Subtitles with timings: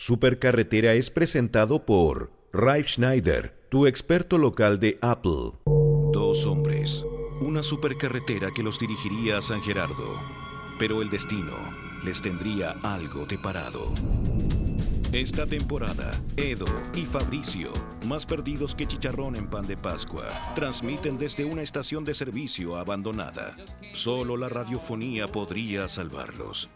[0.00, 5.54] Supercarretera es presentado por Ralph Schneider, tu experto local de Apple.
[6.12, 7.04] Dos hombres,
[7.40, 10.16] una supercarretera que los dirigiría a San Gerardo,
[10.78, 11.56] pero el destino
[12.04, 13.92] les tendría algo de parado.
[15.12, 17.72] Esta temporada, Edo y Fabricio,
[18.04, 23.56] más perdidos que chicharrón en pan de Pascua, transmiten desde una estación de servicio abandonada.
[23.94, 26.68] Solo la radiofonía podría salvarlos.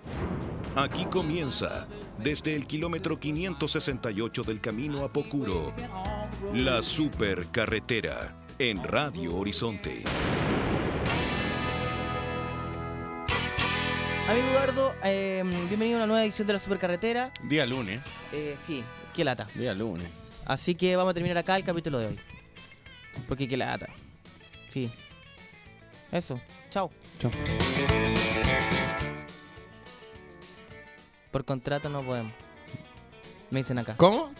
[0.76, 5.74] Aquí comienza, desde el kilómetro 568 del camino a Pocuro,
[6.54, 10.04] la supercarretera en Radio Horizonte.
[14.28, 17.32] Amigo Eduardo, eh, bienvenido a una nueva edición de la Supercarretera.
[17.42, 18.00] Día lunes.
[18.32, 18.82] Eh, sí,
[19.14, 19.46] qué lata.
[19.54, 20.10] Día lunes.
[20.46, 22.18] Así que vamos a terminar acá el capítulo de hoy.
[23.28, 23.88] Porque qué lata.
[24.70, 24.90] Sí.
[26.10, 26.40] Eso.
[26.70, 26.90] Chao.
[27.20, 27.30] Chao.
[31.30, 32.32] Por contrato no podemos.
[33.50, 33.94] Me dicen acá.
[33.96, 34.30] ¿Cómo?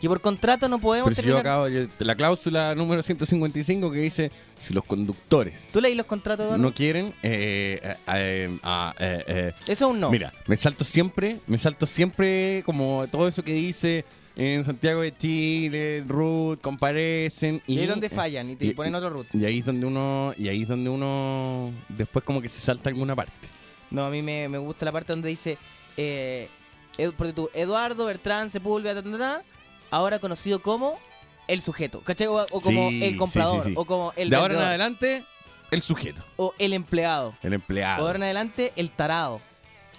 [0.00, 1.64] Que por contrato no podemos Pero si yo terminar.
[1.64, 6.72] acabo, la cláusula número 155 que dice, si los conductores ¿Tú leí los contratos, no
[6.72, 10.10] quieren, eh, eh, eh, ah, Eso es un no.
[10.10, 14.04] Mira, me salto siempre, me salto siempre como todo eso que dice
[14.36, 18.72] en Santiago de Chile, Ruth, comparecen y y ahí es donde fallan y te y-
[18.72, 19.26] ponen otro root.
[19.34, 22.88] y ahí es donde uno y ahí es donde uno después como que se salta
[22.88, 23.32] alguna parte.
[23.90, 25.58] No, a mí me, me gusta la parte donde dice
[27.16, 29.42] porque tú, Eduardo Bertrán Sepúlveda, ta, ta, ta,
[29.90, 30.98] ahora conocido como
[31.46, 32.26] el sujeto, ¿cachai?
[32.26, 33.74] O, o como Sí, el comprador, sí, sí.
[33.76, 35.24] o como el de ahora en vendedor, adelante,
[35.70, 38.06] el sujeto, o el empleado, el o empleado.
[38.06, 39.40] ahora en adelante el tarado.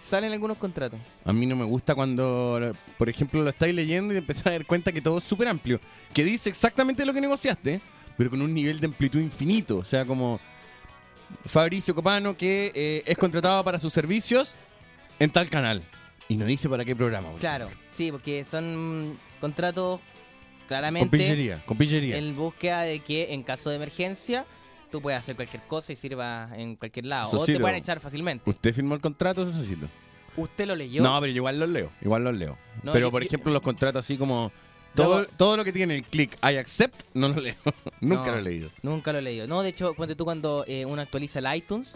[0.04, 1.00] Salen algunos contratos.
[1.24, 4.52] A mí no me gusta cuando, por ejemplo, lo estáis leyendo y te empezás a
[4.52, 5.80] dar cuenta que todo es súper amplio.
[6.14, 7.80] Que dice exactamente lo que negociaste,
[8.18, 9.78] pero con un nivel de amplitud infinito.
[9.78, 10.40] O sea, como
[11.46, 14.56] Fabricio Copano que eh, es contratado para sus servicios
[15.20, 15.84] en tal canal.
[16.28, 17.30] Y no dice para qué programa.
[17.30, 20.10] por Claro, sí, porque son contratos ejemplo.
[20.60, 22.18] Con claramente pillería, con pillería.
[22.18, 24.46] en búsqueda de que en caso de emergencia
[24.92, 27.40] tú puedes hacer cualquier cosa y sirva en cualquier lado.
[27.40, 28.48] O te pueden echar fácilmente.
[28.50, 29.88] ¿Usted firmó el contrato, Sosito?
[30.38, 31.02] Usted lo leyó.
[31.02, 32.58] No, pero yo igual los leo, igual los leo.
[32.84, 34.52] No, pero, yo- por yo- ejemplo, los contratos así como...
[34.96, 37.56] Todo, todo lo que tiene el clic I accept, no lo leo.
[38.02, 38.32] Nunca No.
[38.34, 38.70] lo he leído.
[38.82, 39.48] Nunca lo he leído.
[39.48, 41.90] No, de hecho, ponte tú cuando eh, uno actualiza el iTunes,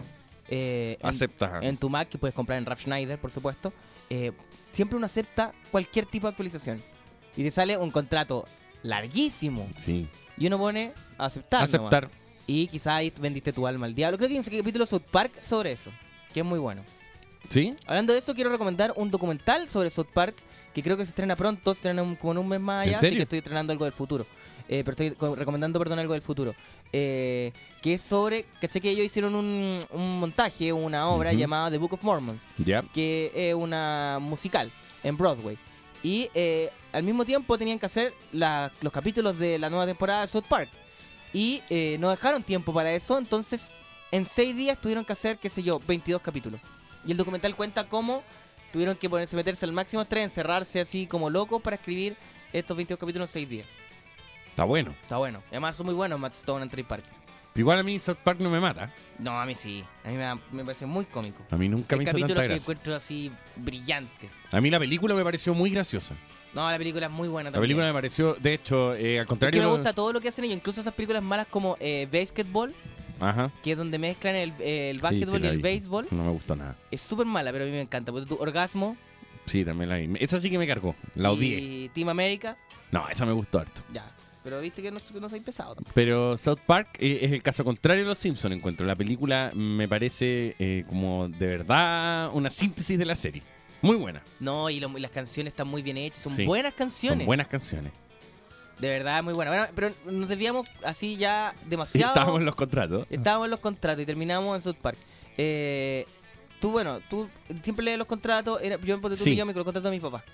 [0.48, 1.58] eh, en, Acepta.
[1.62, 3.72] en tu Mac, que puedes comprar en Ralph Schneider, por supuesto,
[4.10, 4.32] eh,
[4.72, 6.80] siempre uno acepta cualquier tipo de actualización.
[7.36, 8.44] Y te sale un contrato
[8.82, 9.68] larguísimo.
[9.76, 10.08] Sí.
[10.36, 11.60] Y uno pone aceptar.
[11.70, 11.92] nomás.
[11.92, 12.10] Aceptar.
[12.46, 14.18] Y quizás ahí vendiste tu alma al diablo.
[14.18, 15.90] Creo que hay un capítulo South Park sobre eso,
[16.32, 16.82] que es muy bueno.
[17.48, 17.74] ¿Sí?
[17.86, 20.34] Hablando de eso, quiero recomendar un documental sobre South Park
[20.74, 22.88] que creo que se estrena pronto, se estrena un- como en un mes más ¿En
[22.94, 24.26] allá, así que estoy estrenando algo del futuro.
[24.68, 26.54] Eh, pero estoy co- recomendando, perdón, algo del futuro.
[26.92, 27.52] Eh,
[27.82, 31.92] que es sobre, caché que ellos hicieron un, un montaje, una obra llamada The Book
[31.94, 32.82] of Mormon, Ya.
[32.92, 34.72] que es una musical
[35.02, 35.58] en Broadway.
[36.04, 40.20] Y eh, al mismo tiempo tenían que hacer la- los capítulos de la nueva temporada
[40.20, 40.68] de South Park.
[41.32, 43.68] Y eh, no dejaron tiempo para eso, entonces
[44.12, 46.60] en seis días tuvieron que hacer, qué sé yo, 22 capítulos.
[47.04, 48.22] Y el documental cuenta cómo
[48.72, 52.16] tuvieron que ponerse, meterse al máximo estrés, encerrarse así como locos para escribir
[52.52, 53.66] estos 22 capítulos en seis días.
[54.48, 54.94] Está bueno.
[55.02, 55.42] Está bueno.
[55.50, 57.12] Además son muy buenos Matt Stone y Trey Parker.
[57.54, 58.92] Pero igual a mí South Park no me mata.
[59.20, 59.84] No, a mí sí.
[60.04, 61.42] A mí me, da- me parece muy cómico.
[61.50, 62.62] A mí nunca Hay me hizo capítulos tanta que gracia.
[62.62, 64.32] encuentro así brillantes.
[64.50, 66.14] A mí la película me pareció muy graciosa.
[66.52, 67.68] No, la película es muy buena La también.
[67.68, 69.60] película me pareció, de hecho, eh, al Es contrario...
[69.60, 72.08] que me lo- gusta todo lo que hacen ellos, incluso esas películas malas como eh,
[72.12, 72.72] Basketball,
[73.20, 73.50] Ajá.
[73.62, 75.62] que es donde mezclan el, el Sí, básquetbol sí, la y el vi.
[75.62, 76.08] béisbol.
[76.10, 76.76] No me gustó nada.
[76.90, 78.10] Es súper mala, pero a mí me encanta.
[78.12, 78.96] Porque tu orgasmo
[79.46, 80.10] Sí, también la vi.
[80.20, 80.94] Esa sí que me cargó.
[81.14, 81.58] La odié.
[81.58, 82.56] y Team America,
[82.90, 83.82] No, esa me gustó harto.
[83.92, 84.10] ya.
[84.44, 85.92] Pero viste que no, que no soy pesado tampoco.
[85.94, 88.86] Pero South Park eh, es el caso contrario de Los Simpsons, encuentro.
[88.86, 93.42] La película me parece eh, como de verdad una síntesis de la serie.
[93.80, 94.22] Muy buena.
[94.40, 97.18] No, y, lo- y las canciones están muy bien hechas, son Sí, buenas canciones.
[97.20, 97.92] Son buenas canciones.
[98.78, 99.54] De verdad, muy buenas.
[99.54, 102.12] Bueno, pero nos desviamos así ya demasiado.
[102.12, 103.06] estábamos en los contratos.
[103.10, 104.98] Estábamos en los contratos y terminamos en South Park.
[105.38, 106.04] Eh,
[106.60, 107.28] tú, bueno, tú
[107.62, 108.60] siempre lees los contratos.
[108.62, 109.30] Era, yo ponte tú Sí.
[109.30, 110.24] que yo me los contratos de mi papá.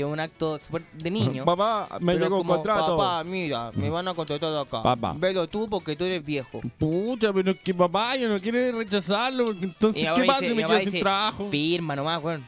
[0.00, 0.58] Que es un acto
[0.94, 1.44] de niño.
[1.44, 2.96] Papá, me llegó un contrato.
[2.96, 4.82] Papá, mira, me van a contratar acá.
[4.82, 5.14] Papá.
[5.14, 6.62] Velo tú porque tú eres viejo.
[6.78, 10.64] Pucha, pero es que papá, yo no quiero rechazarlo, porque entonces, ¿qué pasa si me
[10.64, 11.48] quedo sin trabajo?
[11.50, 12.46] Firma nomás, weón.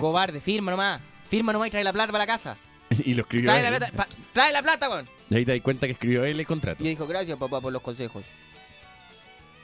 [0.00, 1.00] Cobarde, firma nomás.
[1.28, 2.56] Firma nomás y trae la plata para la casa.
[3.04, 3.76] y lo escribió Trae la él.
[3.76, 5.06] plata, pa- trae la plata, weón.
[5.28, 6.82] Y ahí te das cuenta que escribió él el contrato.
[6.82, 8.24] Y dijo, gracias papá por los consejos.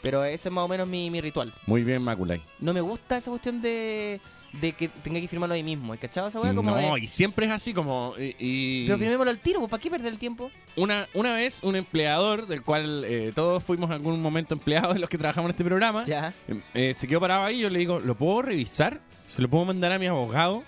[0.03, 1.53] Pero ese es más o menos mi, mi ritual.
[1.67, 2.41] Muy bien, Maculay.
[2.59, 4.21] No me gusta esa cuestión de,
[4.61, 5.95] de que tenga que firmarlo ahí mismo.
[6.01, 6.55] ¿Cachado esa weá?
[6.55, 8.15] Como No, de, y siempre es así como...
[8.19, 10.51] y- y- Pero firmémoslo al tiro, pues, ¿para qué perder el tiempo?
[10.77, 15.01] Una, una vez un empleador, del cual eh, todos fuimos en algún momento empleados de
[15.01, 16.33] los que trabajamos en este programa, Ya.
[16.75, 19.01] eh, se quedó parado ahí yo le digo, ¿lo puedo revisar?
[19.29, 20.65] ¿Se lo puedo mandar a mi abogado?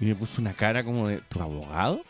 [0.00, 2.02] Y me puso una cara como de, ¿tu abogado?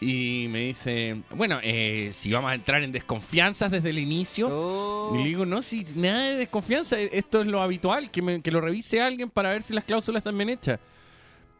[0.00, 4.48] Y me dice, bueno, eh, si vamos a entrar en desconfianzas desde el inicio.
[4.50, 5.12] Oh.
[5.14, 8.42] Y le digo, no, si nada de desconfianza, e- esto es lo habitual, que, me-
[8.42, 10.78] que lo revise alguien para ver si las cláusulas están bien hechas.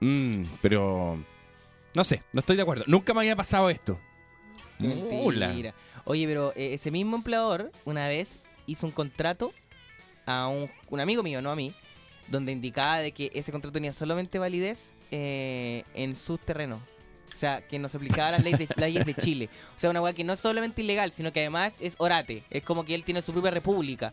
[0.00, 1.25] Mm, pero,
[1.94, 2.84] no sé, no estoy de acuerdo.
[2.86, 3.98] Nunca me había pasado esto.
[4.78, 5.72] Mula.
[6.04, 9.54] Oye, pero eh, ese mismo empleador una vez hizo un contrato
[10.26, 11.72] a un, un amigo mío, no a mí,
[12.28, 16.80] donde indicaba de que ese contrato tenía solamente validez eh, en sus terrenos.
[17.34, 19.48] O sea, que no se aplicaba las leyes de, leyes de Chile.
[19.76, 22.44] O sea, una weá que no es solamente ilegal, sino que además es orate.
[22.50, 24.12] Es como que él tiene su propia república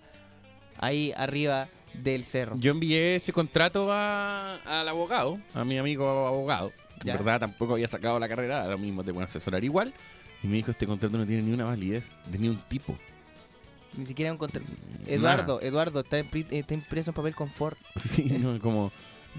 [0.79, 2.55] ahí arriba del cerro.
[2.57, 6.71] Yo envié ese contrato a- al abogado, a mi amigo abogado,
[7.01, 9.93] en verdad tampoco había sacado la carrera, ahora mismo te pueden asesorar igual.
[10.43, 12.97] Y me dijo, este contrato no tiene ni una validez de ni un tipo.
[13.97, 14.71] Ni siquiera un contrato.
[15.05, 17.77] Eduardo, Eduardo, está, impri- está impreso en papel confort.
[17.97, 18.91] Sí, no, como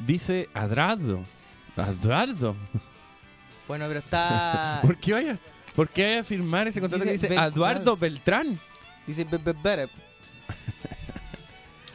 [0.07, 1.21] dice Adrado.
[1.77, 2.55] Adrado.
[3.69, 4.81] Bueno, pero está...
[4.83, 5.39] ¿Por qué vaya?
[5.75, 8.59] ¿Por qué vaya a firmar ese contrato que Dice dice Bel- Eduardo Beltrán?
[9.07, 9.89] Dice be-.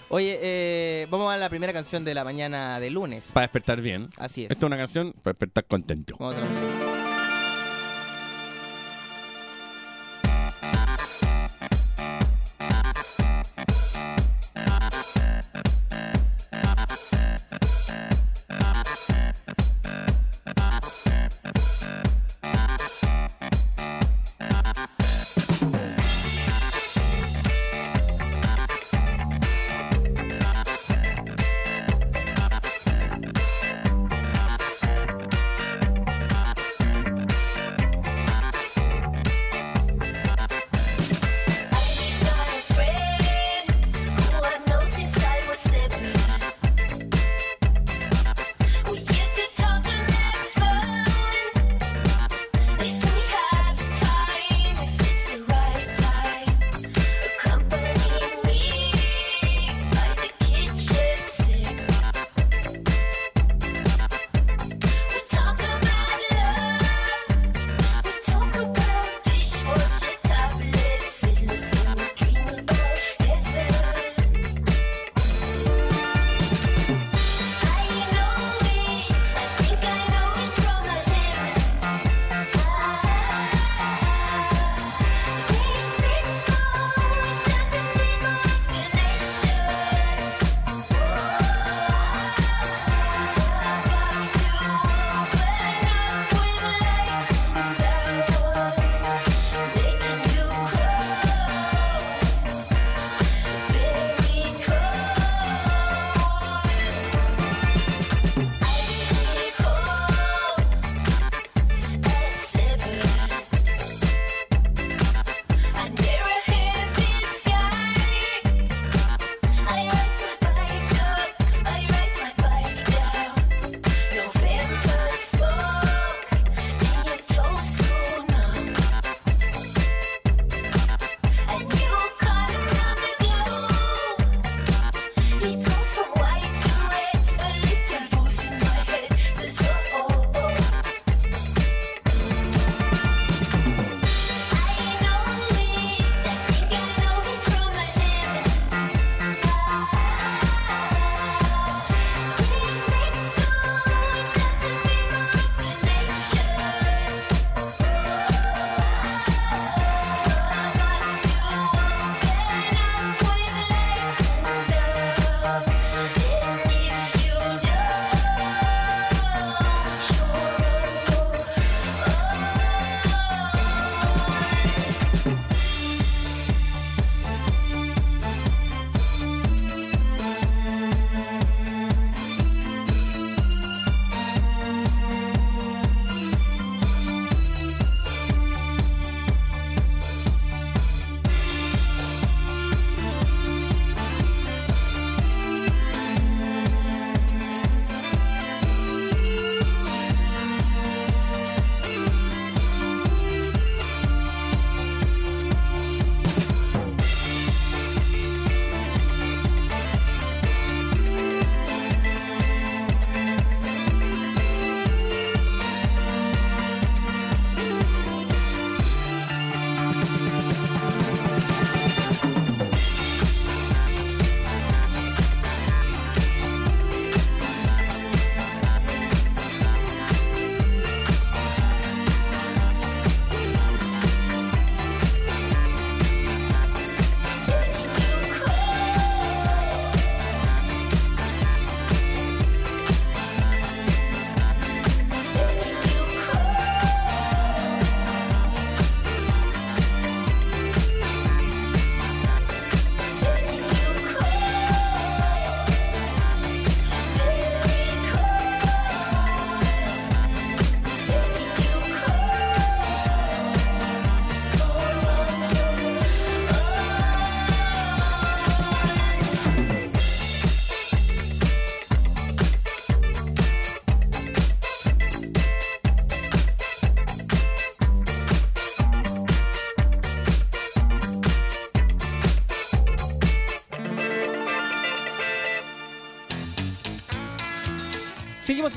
[0.10, 3.30] Oye, eh, vamos a la primera canción de la mañana de lunes.
[3.34, 4.10] Para despertar bien.
[4.18, 4.52] Así es.
[4.52, 6.16] Esta es una canción para despertar contento.
[6.18, 7.07] Vamos a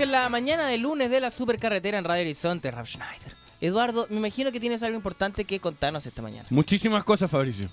[0.01, 3.35] en la mañana de lunes de la supercarretera en Radio Horizonte, Ralph Schneider.
[3.61, 6.47] Eduardo, me imagino que tienes algo importante que contarnos esta mañana.
[6.51, 7.69] Muchísimas cosas, Fabricio.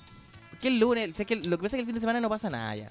[0.62, 2.30] Que el lunes, sé que lo que pasa es que el fin de semana no
[2.30, 2.90] pasa nada ya.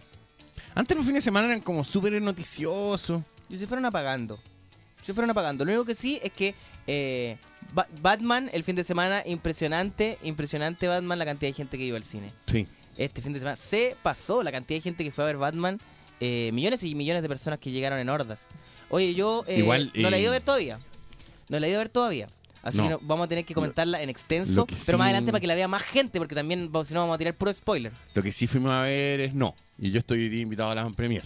[0.75, 3.23] Antes los fines de semana eran como súper noticiosos.
[3.51, 4.39] Y se fueron apagando.
[5.05, 5.65] Se fueron apagando.
[5.65, 6.55] Lo único que sí es que
[6.87, 7.37] eh,
[7.75, 11.97] Ba- Batman, el fin de semana, impresionante, impresionante Batman, la cantidad de gente que iba
[11.97, 12.31] al cine.
[12.51, 12.67] Sí.
[12.97, 15.79] Este fin de semana se pasó la cantidad de gente que fue a ver Batman.
[16.21, 18.47] eh, millones y millones de personas que llegaron en hordas.
[18.91, 20.79] Oye, yo eh, Igual, no la he eh, ido a ver todavía.
[21.49, 22.27] No la he ido a ver todavía.
[22.63, 22.83] Así No.
[22.85, 25.55] que no- vamos a tener que comentarla en extenso, pero más adelante para que la
[25.55, 27.93] vea más gente, porque también, si no, vamos a tirar puro spoiler.
[28.15, 29.55] Lo que sí fuimos a ver es no.
[29.79, 31.23] Y yo estoy invitado a la Premier.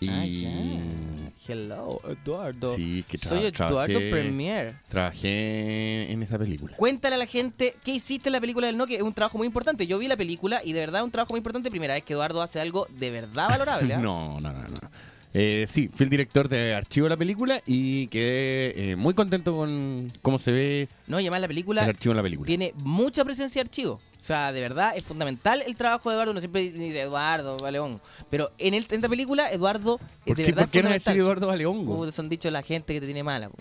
[0.00, 0.08] Y.
[0.08, 1.52] Ah, ya.
[1.52, 2.76] Hello, Eduardo.
[2.76, 3.52] Sí, es que Soy Eduardo
[3.86, 4.74] trabajé- Premier.
[4.88, 6.76] Trabajé en esa película.
[6.76, 9.38] Cuéntale a la gente qué hiciste en la película del No, que es un trabajo
[9.38, 9.86] muy importante.
[9.86, 11.70] Yo vi la película y de verdad es un trabajo muy importante.
[11.70, 13.94] Primera vez que Eduardo hace algo de verdad valorable.
[13.94, 13.98] ¿ah?
[14.02, 14.90] No, no, no, no.
[15.34, 19.54] Eh, sí, fui el director de archivo de la película y quedé eh, muy contento
[19.54, 22.46] con cómo se ve No, y además la el película archivo en la película.
[22.46, 23.92] tiene mucha presencia de archivo.
[23.94, 26.30] O sea, de verdad es fundamental el trabajo de Eduardo.
[26.32, 28.00] Uno siempre dice Eduardo, Baleón.
[28.30, 30.90] Pero en, el, en esta película, Eduardo, eh, ¿Por de qué, verdad ¿por qué no
[30.90, 31.12] decir.
[31.16, 31.92] Eduardo Baleongo?
[31.92, 33.50] Como son dicho la gente que te tiene mala.
[33.50, 33.56] po.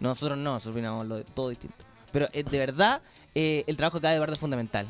[0.00, 1.76] Nosotros no, nosotros opinamos lo de todo distinto.
[2.12, 3.00] Pero eh, de verdad,
[3.34, 4.86] el trabajo que hace Eduardo es fundamental.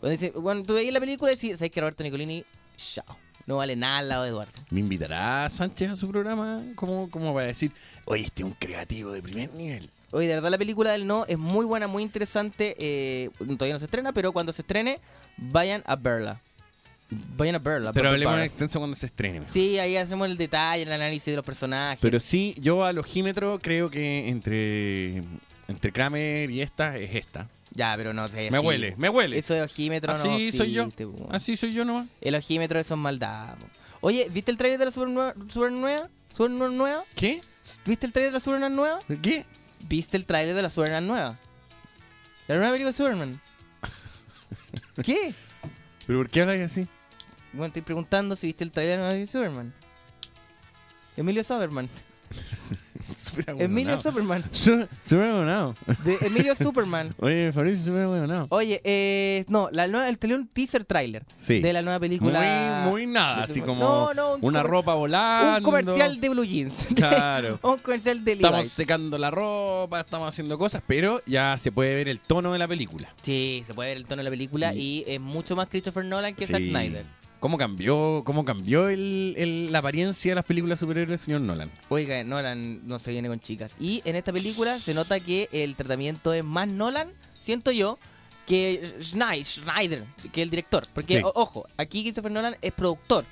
[0.00, 2.44] Cuando dice, bueno, tú veis la película y decís, ¿sabes que Roberto Nicolini,
[2.76, 3.04] chao.
[3.50, 4.52] No vale nada al lado de Eduardo.
[4.70, 6.62] ¿Me invitará Sánchez a su programa?
[6.76, 7.72] ¿Cómo, cómo va a decir?
[8.04, 9.90] Oye, este es un creativo de primer nivel.
[10.12, 12.76] Oye, de verdad la película del no es muy buena, muy interesante.
[12.78, 13.28] eh,
[13.58, 15.00] todavía no se estrena, pero cuando se estrene,
[15.36, 16.40] vayan a verla.
[17.36, 17.92] Vayan a verla.
[17.92, 19.40] Pero hablemos en extenso cuando se estrene.
[19.40, 19.52] mejor.
[19.52, 21.98] Sí, ahí hacemos el detalle, el análisis de los personajes.
[22.00, 25.24] Pero sí, yo al ojímetro creo que entre,
[25.66, 27.48] entre Kramer y esta es esta.
[27.72, 28.50] Ya, pero no sé.
[28.50, 29.38] Me huele, me huele.
[29.38, 30.82] Eso de ojímetro no Así soy yo.
[30.82, 31.28] existe, po.
[31.30, 32.08] Así soy yo nomás.
[32.20, 33.56] El ojímetro eso es maldad.
[33.58, 33.66] po.
[34.02, 36.08] Oye, ¿viste el trailer de la Super, Nue- Super nueva?
[36.34, 37.04] ¿Super Nue- nueva?
[37.14, 37.40] ¿Qué?
[37.86, 38.98] ¿Viste el trailer de la Superman nueva?
[39.22, 39.44] ¿Qué?
[39.88, 41.36] ¿Viste el trailer de la Superman nueva?
[42.48, 43.40] La nueva película de Superman.
[45.04, 45.32] ¿Qué?
[46.06, 46.86] ¿Pero por qué hablas así?
[47.52, 49.72] Bueno, estoy preguntando si viste el trailer de la nueva de Superman.
[51.16, 51.88] Emilio Superman.
[53.58, 53.98] Emilio.
[53.98, 54.44] Superman.
[54.52, 55.74] Su- Súper ahueonado.
[56.04, 57.10] De Emilio Superman.
[57.18, 58.46] Oye, Fabricio, súper ahueonado.
[58.50, 61.60] Oye, eh, no, la nueva, el un teaser trailer Sí.
[61.60, 62.82] de la nueva película.
[62.84, 65.58] Muy, muy nada, así como No, no, un una ropa volando.
[65.58, 66.88] Un comercial de Blue Jeans.
[66.94, 67.58] Claro.
[67.62, 68.72] un comercial de Estamos Levi's.
[68.72, 72.68] secando la ropa, estamos haciendo cosas, pero ya se puede ver el tono de la
[72.68, 73.08] película.
[73.22, 76.34] Sí, se puede ver el tono de la película y es mucho más Christopher Nolan
[76.34, 76.52] que Sí.
[76.52, 77.04] Zack Snyder.
[77.40, 81.70] ¿Cómo cambió, cómo cambió el- el- la apariencia de las películas superhéroes del señor Nolan?
[81.88, 83.72] Oiga, Nolan no se viene con chicas.
[83.80, 87.08] Y en esta película se nota que el tratamiento es más Nolan,
[87.40, 87.98] siento yo,
[88.46, 90.82] que Schneid- Schneider, que el director.
[90.94, 91.22] Porque, Sí.
[91.24, 93.24] o- ojo, aquí Christopher Nolan es productor.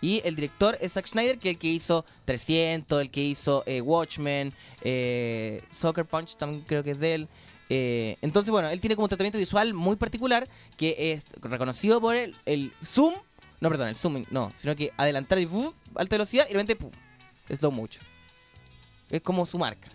[0.00, 3.62] Y el director es Zack Snyder, que es el que hizo 300, el que hizo
[3.66, 4.50] eh, Watchmen,
[4.82, 7.28] eh, Soccer Punch también creo que es de él.
[7.72, 12.16] Eh, entonces, bueno, él tiene como un tratamiento visual muy particular que es reconocido por
[12.16, 13.14] el, el zoom,
[13.60, 15.74] no, perdón, el zooming, no, sino que adelantar y ¡fu!
[15.94, 16.90] alta velocidad y de repente ¡pum!
[17.56, 18.00] slow mucho.
[19.10, 19.88] Es como su marca.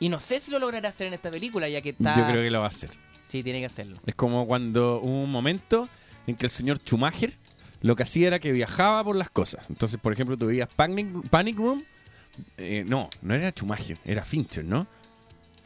[0.00, 2.16] Y no sé si lo logrará hacer en esta película, ya que está.
[2.16, 2.90] Yo creo que lo va a hacer.
[3.28, 3.96] Sí, tiene que hacerlo.
[4.06, 5.88] Es como cuando hubo un momento
[6.26, 7.34] en que el señor Schumacher
[7.82, 9.64] lo que hacía era que viajaba por las cosas.
[9.68, 11.82] Entonces, por ejemplo, tú veías Panic, Panic Room.
[12.58, 14.86] eh, no, no era Schumacher, era Fincher, ¿no?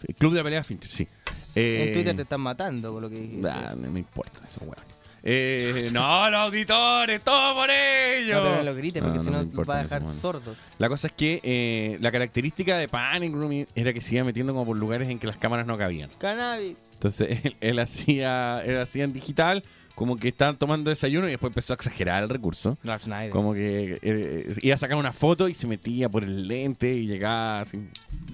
[0.06, 1.06] El Club de la pelea Fincher, sí.
[1.54, 4.76] Eh, en Twitter te están matando por lo que nah, no me importa eso, weón.
[5.23, 8.37] Eh, no, los auditores, todo por ellos.
[8.37, 10.57] No, pero no lo grites porque No, si no no va a dejar sordos.
[10.79, 14.53] La cosa es que eh, la característica de Panic Room era que se iba metiendo
[14.53, 16.11] como por lugares en que las cámaras no cabían.
[16.19, 16.77] Cannabis.
[16.95, 19.62] Entonces él, él hacía él hacía en digital
[19.95, 22.79] como que estaban tomando desayuno y después empezó a exagerar el recurso.
[22.99, 23.29] Snyder.
[23.31, 27.07] Como que eh, iba a sacar una foto y se metía por el lente y
[27.07, 27.79] llegaba así.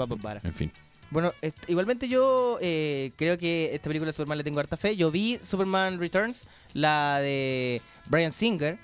[0.00, 0.40] Va pa- para.
[0.44, 0.70] En fin.
[1.10, 1.32] Bueno,
[1.68, 4.96] igualmente yo eh, creo que esta película de Superman le tengo harta fe.
[4.96, 6.42] Yo vi Superman Returns,
[6.74, 8.76] la de Brian Singer,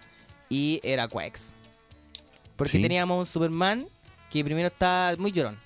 [0.48, 1.50] y era Quax.
[2.56, 2.82] Porque Sí.
[2.82, 3.86] teníamos un Superman
[4.30, 5.58] que primero está muy llorón.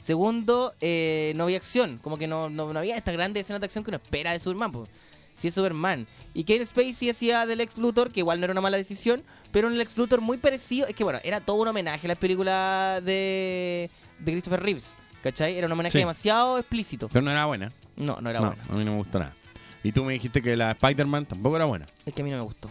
[0.00, 1.98] Segundo, eh, no había acción.
[2.02, 4.38] Como que no, no, no había esta grande escena de acción que uno espera de
[4.38, 4.70] Superman.
[4.70, 4.88] Pues.
[5.36, 6.06] Si es Superman.
[6.34, 9.66] Y Kevin Spacey hacía del ex Luthor, que igual no era una mala decisión, pero
[9.68, 10.86] un ex Luthor muy parecido.
[10.86, 13.90] Es que bueno, era todo un homenaje a las películas de,
[14.20, 14.94] de Christopher Reeves.
[15.22, 15.56] ¿Cachai?
[15.58, 15.98] Era un homenaje Sí.
[15.98, 17.08] demasiado explícito.
[17.08, 17.72] Pero no era buena.
[17.96, 18.62] No, no era no, bueno.
[18.68, 19.34] a mí no me gustó nada.
[19.82, 21.86] Y tú me dijiste que la Spider-Man tampoco era buena.
[22.06, 22.70] Es que a mí no me gustó.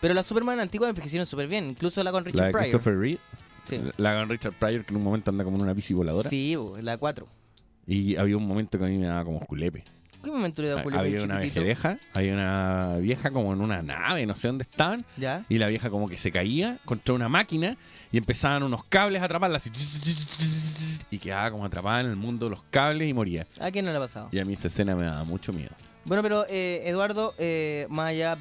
[0.00, 2.64] Pero las Superman antiguas envejecieron súper bien, incluso la con Richard la de Pryor.
[2.70, 3.18] Christopher Reeve.
[3.64, 6.30] Sí, La con Richard Pryor que en un momento anda como en una bici voladora.
[6.30, 7.26] sí bo, la 4.
[7.86, 9.82] Y había un momento que a mí me daba como culepe.
[10.22, 14.26] ¿Qué momento le da Julio había una vieja, había una vieja como en una nave,
[14.26, 15.44] no sé dónde estaban, ¿Ya?
[15.48, 17.76] y la vieja como que se caía contra una máquina
[18.10, 19.70] y empezaban unos cables a atraparla así,
[21.10, 23.46] y quedaba como atrapada en el mundo de los cables y moría.
[23.60, 24.28] ¿A quién no le ha pasado?
[24.32, 25.70] Y a mí esa escena me daba mucho miedo.
[26.04, 28.36] Bueno, pero eh, Eduardo, eh, más allá,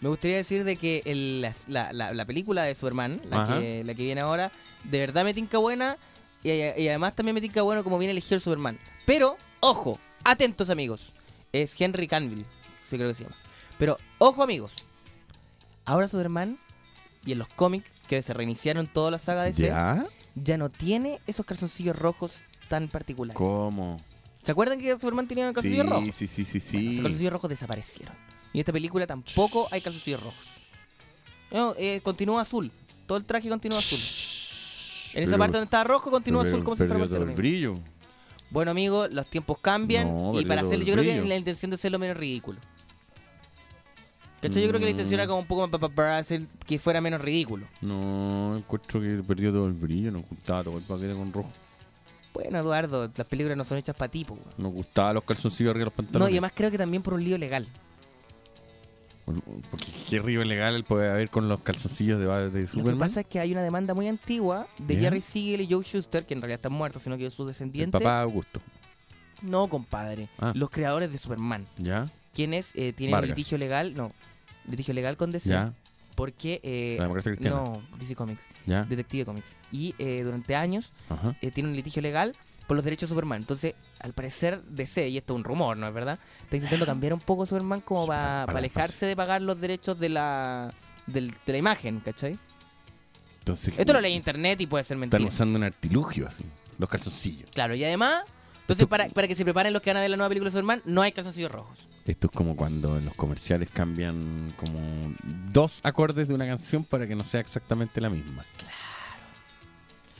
[0.00, 3.58] me gustaría decir de que el- la, la- la- la película de Superman, la Ajá.
[3.60, 4.50] que, la que viene ahora,
[4.84, 5.96] de verdad me tinca buena
[6.42, 8.78] y, y además también me tinca bueno como viene elegido el Superman.
[9.06, 11.12] Pero, ojo, atentos amigos,
[11.52, 12.44] es Henry Cavill,
[12.86, 13.36] sí creo que se llama.
[13.78, 14.72] Pero, ojo amigos,
[15.84, 16.58] ahora Superman
[17.24, 20.04] y en los cómics que se reiniciaron toda la saga de DC, ¿Ya?
[20.34, 23.36] ya no tiene esos calzoncillos rojos tan particulares.
[23.36, 24.00] ¿Cómo?
[24.42, 26.14] ¿Se acuerdan que Superman tenía Sí, calzoncillos rojos?
[26.14, 26.88] sí, sí, sí, Bueno, sí.
[26.90, 28.14] esos calzoncillos rojos desaparecieron.
[28.52, 30.40] Y en esta película tampoco hay calzoncillos rojos.
[31.50, 32.70] No, eh, continúa azul.
[33.06, 33.98] Todo el traje continúa azul.
[35.14, 37.74] En esa Pero- parte donde estaba rojo continúa azul como si fuera todo el brillo.
[38.50, 41.28] Bueno, amigos, los tiempos cambian No, y para hacerlo, yo creo que brillo.
[41.28, 42.58] la intención de hacerlo menos ridículo.
[44.40, 44.62] ¿Cachai?
[44.62, 47.00] Yo creo que la intención era como un poco pa- pa- para hacer que fuera
[47.00, 47.66] menos ridículo.
[47.80, 51.50] No, encuentro que perdió todo el brillo, nos gustaba todo el paquete con rojo.
[52.34, 54.40] Bueno, Eduardo, las películas no son hechas para ti, weón.
[54.56, 56.30] Nos gustaba los calzoncillos arriba de los No, pantalones.
[56.32, 57.66] y además creo que también por un lío legal.
[59.70, 62.98] Porque qué río legal puede haber con los calzoncillos de, de Lo que Superman.
[62.98, 64.96] pasa es que hay una demanda muy antigua de.
[64.96, 68.00] Jerry Siegel y Joe Schuster, que en realidad están muertos, sino que sus el descendientes.
[68.00, 68.60] papá Augusto.
[69.42, 70.28] No, compadre.
[70.38, 70.52] Ah.
[70.54, 71.66] Los creadores de Superman.
[71.78, 72.06] ¿Ya?
[72.34, 73.30] Quienes eh, tienen Vargas.
[73.30, 74.12] un litigio legal, no,
[74.68, 75.48] litigio legal con DC.
[75.50, 75.72] ¿Ya?
[76.16, 77.56] Porque, eh, La democracia cristiana.
[77.62, 78.82] no, DC Comics, ¿Ya?
[78.82, 79.54] Detective Comics.
[79.70, 80.92] Y eh, durante años
[81.40, 82.34] eh, tienen un litigio legal
[82.68, 83.40] por los derechos de Superman.
[83.40, 86.18] Entonces, al parecer, DC, y esto es un rumor, ¿no es verdad?
[86.42, 90.10] Está intentando cambiar un poco Superman como para Para- alejarse de pagar los derechos de
[90.10, 90.70] la,
[91.06, 92.38] de la imagen, ¿cachai?
[93.40, 95.28] Entonces, Esto lo leí en internet y puede ser Están mentira.
[95.34, 96.44] usando un artilugio así.
[96.78, 97.50] Los calzoncillos.
[97.50, 98.22] Claro, y además,
[98.60, 100.50] entonces Esto- para, para que se preparen los que van a ver la nueva película
[100.50, 101.78] de Superman, no hay calzoncillos rojos.
[102.04, 104.78] Esto es como cuando en los comerciales cambian como
[105.52, 108.44] dos acordes de una canción para que no sea exactamente la misma.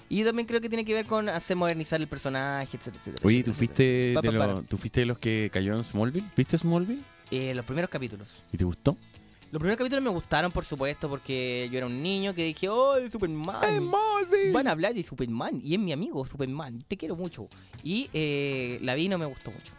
[0.08, 3.26] Y también creo que tiene que ver con hacer modernizar el personaje, etcétera, etcétera.
[3.26, 4.32] Oye, etcétera, ¿tú fuiste, etcétera.
[4.32, 6.26] de Pa, pa, los, ¿tú fuiste de los que cayó en Smallville?
[6.36, 7.02] ¿Viste Smallville?
[7.30, 8.42] Eh, los primeros capítulos.
[8.52, 8.96] ¿Y te gustó?
[9.50, 12.94] Los primeros capítulos me gustaron, por supuesto, porque yo era un niño que dije, ¡Oh,
[13.10, 13.78] Superman!
[13.78, 14.52] Smallville!
[14.52, 17.48] Van a hablar de Superman y es mi amigo Superman, te quiero mucho.
[17.82, 19.72] Y eh, la vi y no me gustó mucho.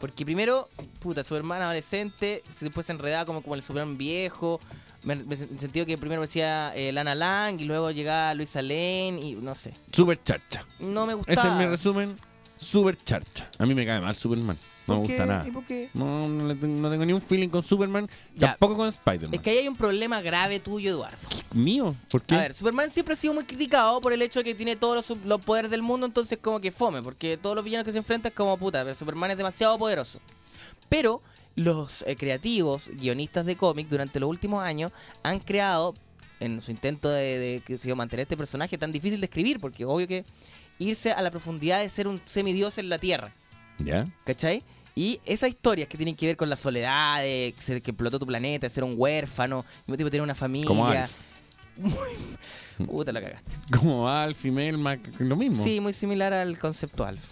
[0.00, 0.68] Porque primero,
[1.00, 4.60] puta, Superman adolescente, después se enredaba como, como el Superman viejo.
[5.08, 8.62] Me, me- en el sentido que primero decía eh, Lana Lang y luego llegaba Luisa
[8.62, 9.72] Lane y no sé.
[9.92, 10.64] Super charcha.
[10.80, 11.52] No me Ese gustaba.
[11.52, 12.16] es mi resumen.
[12.58, 13.48] Super charcha.
[13.58, 14.56] A mí me cae mal Superman.
[14.86, 15.46] No me ¿Por gusta nada.
[15.46, 15.90] ¿Y por qué?
[15.94, 18.48] No, no, le tengo, no tengo ni un feeling con Superman, Ya.
[18.52, 19.34] tampoco con Spider-Man.
[19.34, 21.18] Es que ahí hay un problema grave tuyo, Eduardo.
[21.52, 21.94] ¿Mío?
[22.10, 22.34] ¿Por qué?
[22.34, 25.08] A ver, Superman siempre ha sido muy criticado por el hecho de que tiene todos
[25.08, 27.98] los, los poderes del mundo, entonces como que fome, porque todos los villanos que se
[27.98, 30.18] enfrentan es como puta, pero Superman es demasiado poderoso.
[30.88, 31.20] Pero
[31.58, 34.92] los eh, creativos, guionistas de cómic durante los últimos años
[35.24, 35.92] han creado,
[36.40, 40.06] en su intento de, de, yo, mantener este personaje tan difícil de escribir, porque obvio
[40.06, 40.24] que
[40.78, 43.32] irse a la profundidad de ser un semidios en la Tierra,
[43.78, 44.04] ¿Ya?
[44.24, 44.62] ¿cachai?
[44.94, 48.18] Y esas historias que tienen que ver con la soledad, de que, se- que explotó
[48.20, 50.66] tu planeta, de ser un huérfano, y tipo tener una familia.
[50.68, 51.12] Como Alf.
[52.86, 53.50] Puta, la cagaste.
[53.78, 55.62] Como Alf y Melmac, lo mismo.
[55.64, 57.22] Sí, muy similar al concepto Alf.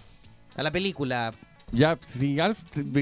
[0.57, 1.33] A la película.
[1.73, 2.59] Ya, si Alf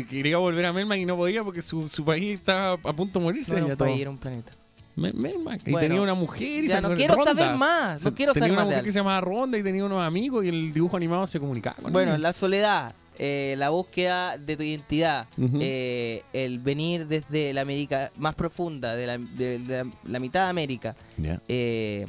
[0.08, 3.24] quería volver a Melmac y no podía porque su, su país estaba a punto de
[3.24, 3.52] morirse.
[3.52, 4.52] No era un país, era un planeta.
[4.96, 5.60] Me- Melmac.
[5.66, 7.34] Y Bueno, tenía una mujer y ya se no quiero Ronda.
[7.34, 9.62] saber más, no quiero tenía saber una más de mujer que se llamaba Ronda y
[9.62, 12.22] tenía unos amigos y el dibujo animado se comunicaba con Bueno, ellos.
[12.22, 15.58] la soledad, eh, la búsqueda de tu identidad, Ujú.
[15.60, 20.50] eh, el venir desde la América más profunda, de la, de la- la mitad de
[20.50, 20.94] América.
[21.18, 21.40] Ya.
[21.48, 22.06] eh,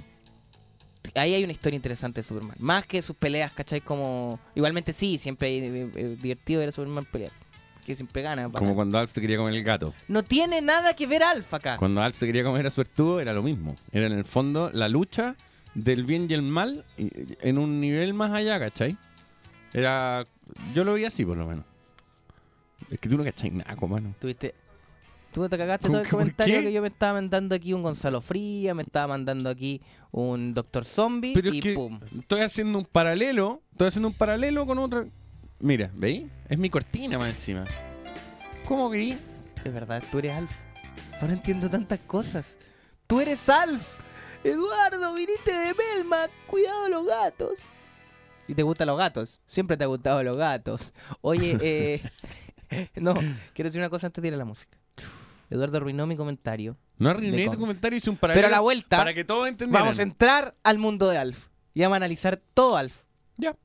[1.16, 2.56] ahí hay una historia interesante de Superman.
[2.60, 3.82] Más que sus peleas, ¿cachai?
[3.82, 4.40] Como.
[4.56, 7.32] Igualmente sí, siempre hay, eh, eh, divertido ver a Superman pelear.
[7.86, 8.48] Que siempre gana.
[8.48, 8.64] bacán.
[8.64, 9.94] Como cuando Alf se quería comer el gato.
[10.08, 11.78] No tiene nada que ver Alfa acá.
[11.78, 13.76] Cuando Alf se quería comer a su Arturo era lo mismo.
[13.92, 15.36] Era en el fondo la lucha
[15.76, 18.98] del bien y el mal en un nivel más allá, ¿cachai?
[19.74, 20.26] Era...
[20.74, 21.66] Yo lo vi así por lo menos.
[22.90, 24.16] Es que tú no cachai nada, mano.
[24.20, 24.56] Tuviste.
[25.36, 28.22] Tú te cagaste ¿Cómo todo el comentario que yo me estaba mandando aquí un Gonzalo
[28.22, 32.00] Fría, me estaba mandando aquí un Doctor Zombie Pero y es que pum.
[32.18, 33.62] estoy haciendo un paralelo.
[33.74, 35.06] Estoy haciendo un paralelo con otra...
[35.60, 36.24] Mira, ¿veis?
[36.48, 37.66] Es mi cortina más encima.
[38.66, 39.18] ¿Cómo querí?
[39.62, 40.52] De verdad, tú eres Alf.
[41.20, 42.58] Ahora entiendo tantas cosas.
[43.06, 43.98] Tú eres Alf.
[44.42, 46.30] Eduardo, viniste de Melma.
[46.48, 47.60] Cuidado los gatos.
[48.48, 49.42] ¿Y te gustan los gatos?
[49.46, 50.94] Siempre te ha gustado los gatos.
[51.20, 52.02] Oye, eh...
[52.96, 53.16] no,
[53.54, 54.78] quiero decir una cosa antes de ir a la música.
[55.50, 56.78] Eduardo arruinó mi comentario.
[56.98, 60.00] No arruiné tu comentario, hice un paralelo Pero a la vuelta para que todos vamos
[60.00, 61.48] a entrar al mundo de Alf.
[61.74, 63.04] Y vamos a analizar todo Alf.
[63.38, 63.56] Ya.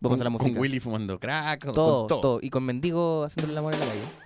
[0.00, 0.50] Vamos con, a la música.
[0.50, 2.20] Con Willy fumando crack, con todo, todo.
[2.20, 4.25] todo, Y con mendigo haciendo el amor en la calle.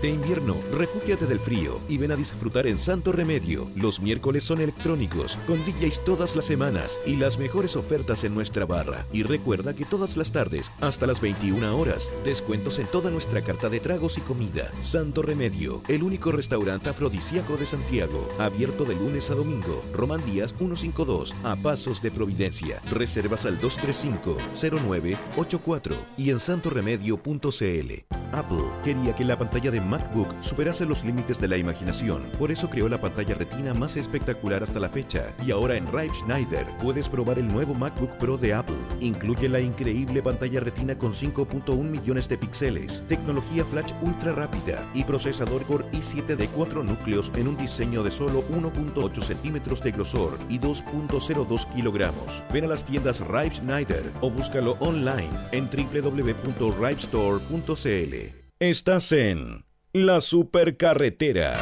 [0.00, 3.66] Este invierno, refúgiate del frío y ven a disfrutar en Santo Remedio.
[3.76, 8.64] Los miércoles son electrónicos, con DJs todas las semanas y las mejores ofertas en nuestra
[8.64, 9.04] barra.
[9.12, 13.68] Y recuerda que todas las tardes, hasta las 21 horas, descuentos en toda nuestra carta
[13.68, 14.70] de tragos y comida.
[14.82, 19.82] Santo Remedio, el único restaurante afrodisíaco de Santiago, abierto de lunes a domingo.
[19.92, 22.80] Román Díaz 152, a Pasos de Providencia.
[22.90, 28.19] Reservas al 235-0984 y en santoremedio.cl.
[28.32, 32.68] Apple quería que la pantalla de MacBook superase los límites de la imaginación, por eso
[32.68, 35.34] creó la pantalla retina más espectacular hasta la fecha.
[35.44, 38.76] Y ahora en Rive Schneider puedes probar el nuevo MacBook Pro de Apple.
[39.00, 45.04] Incluye la increíble pantalla retina con 5.1 millones de píxeles, tecnología flash ultra rápida y
[45.04, 50.38] procesador Core i7 de 4 núcleos en un diseño de solo 1.8 centímetros de grosor
[50.48, 52.42] y 2.02 kilogramos.
[52.52, 58.19] Ven a las tiendas Rive Schneider o búscalo online en www.rivestore.cl.
[58.60, 61.54] Estás en La Supercarretera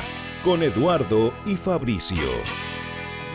[0.43, 2.19] con Eduardo y Fabricio.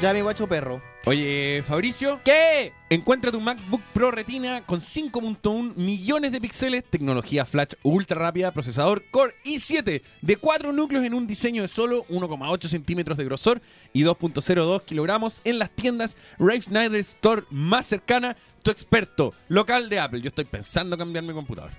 [0.02, 0.82] Ya mi guacho perro.
[1.06, 2.74] Oye, Fabricio, ¿Qué?
[2.90, 9.06] encuentra tu MacBook Pro Retina con 5.1 millones de píxeles, tecnología flash ultra rápida, procesador
[9.12, 13.62] Core i7 de 4 núcleos en un diseño de solo 1,8 centímetros de grosor
[13.94, 20.02] y 2.02 kilogramos en las tiendas Rave Schneider Store más cercana, tu experto local de
[20.02, 20.20] Apple.
[20.20, 21.72] Yo estoy pensando cambiar mi computador.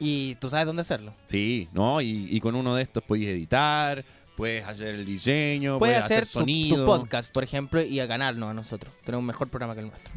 [0.00, 1.14] Y tú sabes dónde hacerlo.
[1.26, 2.00] Sí, ¿no?
[2.00, 6.22] Y, y con uno de estos puedes editar, puedes hacer el diseño, Puedes puedes, hacer
[6.22, 6.76] hacer tu, sonido.
[6.78, 8.92] tu podcast, por ejemplo, y a ganarnos a nosotros.
[9.04, 10.12] Tener un mejor programa que el nuestro.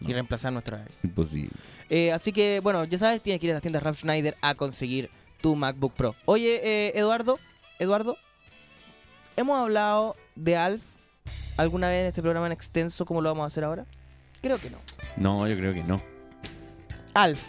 [0.00, 0.84] Y reemplazar nuestra.
[1.04, 1.52] Imposible.
[1.88, 4.56] Eh, así que, bueno, ya sabes, tienes que ir a las tiendas Ralph Schneider a
[4.56, 5.08] conseguir
[5.40, 6.16] tu MacBook Pro.
[6.24, 7.38] Oye, eh, Eduardo,
[7.78, 8.16] Eduardo,
[9.36, 10.82] ¿hemos hablado de Alf
[11.56, 13.86] alguna vez en este programa en extenso como lo vamos a hacer ahora?
[14.40, 14.78] Creo que no.
[15.16, 16.02] No, yo creo que no.
[17.14, 17.40] Alf.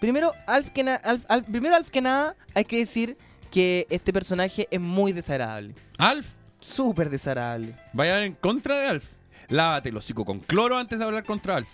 [0.00, 3.16] Primero, Alf que, na- Alf- Alf- primero, Alf que nada, hay que decir
[3.50, 5.74] que este personaje es muy desagradable.
[5.98, 6.26] Alf,
[6.60, 7.74] Súper desagradable.
[7.92, 9.04] vaya en contra de Alf.
[9.48, 11.68] Lávate el hocico con cloro antes de hablar contra Alf.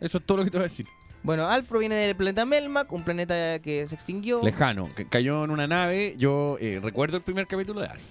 [0.00, 0.86] Eso es todo lo que te voy a decir.
[1.22, 4.42] Bueno, Alf proviene del planeta Melmac, un planeta que se extinguió.
[4.44, 6.14] Lejano, que cayó en una nave.
[6.16, 8.02] Yo eh, recuerdo el primer capítulo de Alf.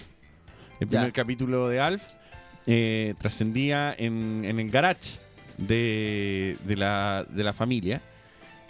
[0.82, 1.00] El Ya.
[1.00, 2.04] primer capítulo de Alf
[2.68, 5.18] eh, trascendía en, en el garage
[5.58, 8.02] de, de, la, de la familia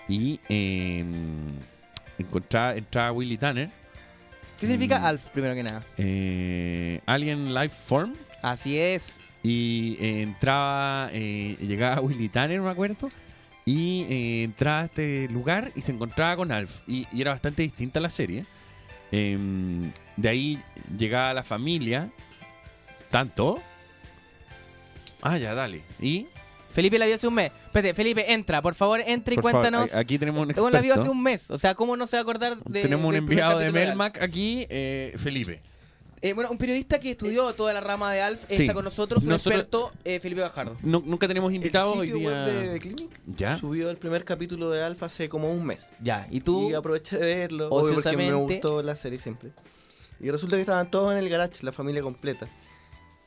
[0.08, 1.04] y eh,
[2.18, 3.70] encontraba, entraba Willy Tanner,
[4.60, 5.06] ¿Qué significa Mm.
[5.06, 5.84] Alf, primero que nada?
[5.98, 9.16] eh, Alien Life Form, Así es.
[9.44, 13.10] y eh, entraba, eh, llegaba Willy Tanner, me acuerdo,
[13.66, 14.06] y
[14.44, 16.82] entraba a este lugar y se encontraba con Alf.
[16.88, 18.46] Y, y era bastante distinta la serie.
[19.12, 20.62] Em, de ahí
[20.98, 22.10] llegaba la familia.
[23.10, 23.60] ¿Tanto?
[25.22, 25.82] Ah, ya, dale.
[26.00, 26.28] Y,
[26.76, 27.52] Felipe la vio hace un mes.
[27.66, 29.94] Espérate, Felipe, entra, por favor, entra y por cuéntanos.
[29.94, 31.12] a- aquí tenemos un Cómo la vio hace experto.
[31.18, 31.50] un mes.
[31.50, 32.82] O sea, ¿cómo no se va a acordar de.
[32.84, 33.74] tenemos un enviado de Alf?
[33.74, 35.62] Melmac aquí, eh, Felipe.
[36.22, 38.64] Eh, bueno, un periodista que estudió toda la rama de Alf Sí.
[38.64, 40.76] está con nosotros, un Nosotros- experto, eh, Felipe Bajardo.
[40.82, 42.46] No- nunca tenemos invitados el hoy sitio día.
[42.46, 43.58] web de Clinic ¿Ya?
[43.58, 45.86] subió el primer capítulo de Alpha hace como un mes.
[46.02, 46.70] Ya, y tú.
[46.72, 49.52] Y aproveché de verlo, obvio, porque me gustó la serie siempre.
[50.20, 52.48] Y resulta que estaban todos en el garage, la familia completa.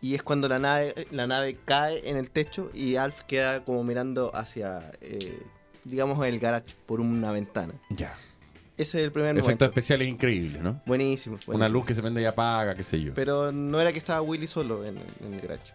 [0.00, 3.82] Y es cuando la nave, la nave cae en el techo y Alf queda como
[3.82, 5.40] mirando hacia, eh,
[5.84, 7.74] digamos, el garage por una ventana.
[7.90, 8.14] Ya.
[8.76, 9.64] Ese es el primer Efectos momento.
[9.64, 10.80] especiales increíbles, ¿no?
[10.87, 13.12] Buenísimo, Una luz que se prende y apaga, qué sé yo.
[13.12, 15.72] Pero no era que estaba Willy solo en, en el garage.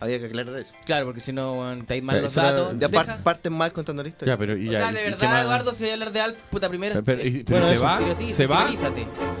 [0.00, 0.72] Había que aclarar eso.
[0.86, 2.78] Claro, porque si no, bueno, te hay mal Pero los eso era- datos.
[2.78, 4.34] Ya par- deja- parten mal contando la historia.
[4.34, 5.42] Ya, pero y O ya, sea, ¿y- de y qué verdad, más?
[5.42, 7.02] Eduardo, si voy a hablar de Alf, puta, primero.
[7.02, 8.66] Pero, y- pero Bueno, se va, se va.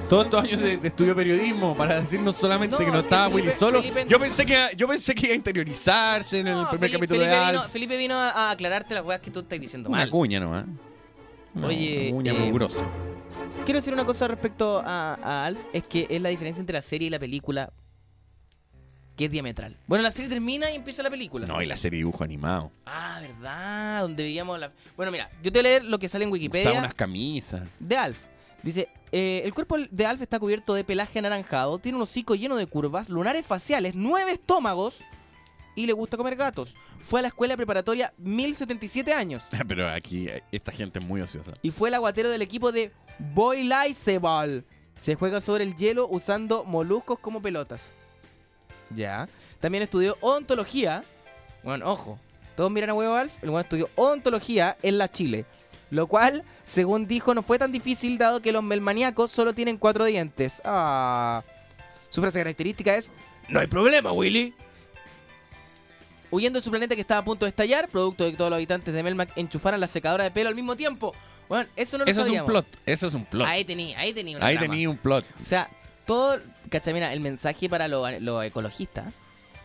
[0.08, 3.06] Todos estos años de, de estudio periodismo para decirnos solamente No, que no es que
[3.06, 3.82] estaba Felipe- Willy solo.
[3.82, 7.20] Felipe- Yo pensé que yo pensé que iba a interiorizarse en el primer Felipe- capítulo
[7.20, 7.70] Felipe de vino, Alf.
[7.72, 10.10] Felipe vino a, a aclararte las weas que tú estás diciendo Una mal.
[10.10, 10.64] cuña nomás.
[11.54, 12.80] Una- Oye, una cuña eh, mugrosa.
[13.64, 16.82] Quiero decir una cosa respecto a, a Alf, es que es la diferencia entre la
[16.82, 17.70] serie y la película
[19.18, 19.76] que es diametral.
[19.86, 21.46] Bueno, la serie termina y empieza la película.
[21.46, 22.70] No, y la serie dibujo animado.
[22.86, 24.02] Ah, ¿verdad?
[24.02, 24.70] Donde veíamos la...
[24.96, 27.62] Bueno, mira, yo te voy a leer lo que sale en Wikipedia Usaba unas camisas.
[27.80, 28.20] de Alf.
[28.62, 32.56] Dice, eh, el cuerpo de Alf está cubierto de pelaje anaranjado, tiene un hocico lleno
[32.56, 35.00] de curvas, lunares faciales, nueve estómagos
[35.74, 36.76] y le gusta comer gatos.
[37.00, 41.52] Fue a la escuela preparatoria 1077 años Pero aquí eh, esta gente es muy ociosa.
[41.62, 42.92] y fue el aguatero del equipo de
[43.34, 44.64] Boilaiseball.
[44.96, 47.92] Se juega sobre el hielo usando moluscos como pelotas.
[48.94, 49.28] Ya.
[49.60, 51.04] También estudió odontología.
[51.62, 52.18] Bueno, ojo.
[52.56, 53.42] Todos miran a huevo Alf.
[53.42, 55.44] El bueno estudió odontología en la Chile.
[55.90, 60.04] Lo cual, según dijo, no fue tan difícil dado que los melmaníacos solo tienen cuatro
[60.04, 60.60] dientes.
[60.64, 61.42] Ah.
[62.10, 63.10] Su frase característica es:
[63.48, 64.54] No hay problema, Willy.
[66.30, 68.56] Huyendo de su planeta que estaba a punto de estallar, producto de que todos los
[68.58, 71.14] habitantes de Melmac enchufaran la secadora de pelo al mismo tiempo.
[71.48, 72.66] Bueno, eso no lo Eso es un plot.
[72.84, 73.46] Eso es un plot.
[73.46, 74.70] Ahí tenía, ahí tenía una Ahí trama.
[74.72, 75.24] tenía un plot.
[75.40, 75.70] O sea,
[76.04, 76.94] todo, ¿cachai?
[76.94, 79.12] Mira, el mensaje para los los ecologistas.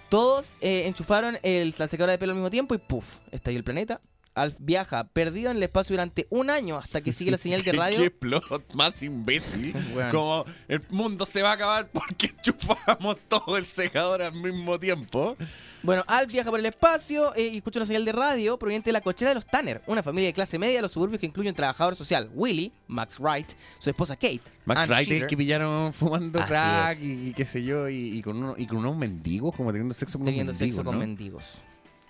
[0.10, 3.18] Todos eh, enchufaron el, la de pelo al mismo tiempo y ¡puf!
[3.32, 4.00] Estalló el planeta.
[4.36, 7.72] Alf viaja perdido en el espacio durante un año hasta que sigue la señal de
[7.74, 7.98] radio.
[8.00, 9.74] ¿Qué plot más imbécil?
[10.12, 15.38] Como el mundo se va a acabar porque enchufamos todo el secador al mismo tiempo.
[15.84, 18.94] Bueno, Alf viaja por el espacio eh, y escucha una señal de radio proveniente de
[18.94, 21.50] la cochera de los Tanner, una familia de clase media de los suburbios que incluye
[21.50, 25.94] un trabajador social, Willy, Max Wright, su esposa Kate, Max Ann Wright es que pillaron
[25.94, 28.96] fumando Así crack y, y qué sé yo, y, y con uno- y con unos
[28.96, 31.46] mendigos, como teniendo sexo con teniendo mendigos, sexo con mendigos.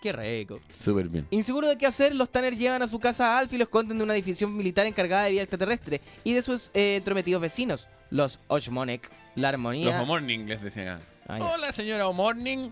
[0.03, 0.59] Qué rico.
[0.81, 1.25] Súper bien.
[1.31, 3.97] Inseguro de qué hacer, los Tanner llevan a su casa a Alf y lo esconden
[3.97, 8.37] de una división militar encargada de vida extraterrestre y de sus eh, entrometidos vecinos, los
[8.49, 9.93] Oshmonek, la armonía.
[9.93, 10.99] Los O'Morning les decían.
[11.25, 11.39] Ah.
[11.39, 12.69] Hola, señora O'Morning.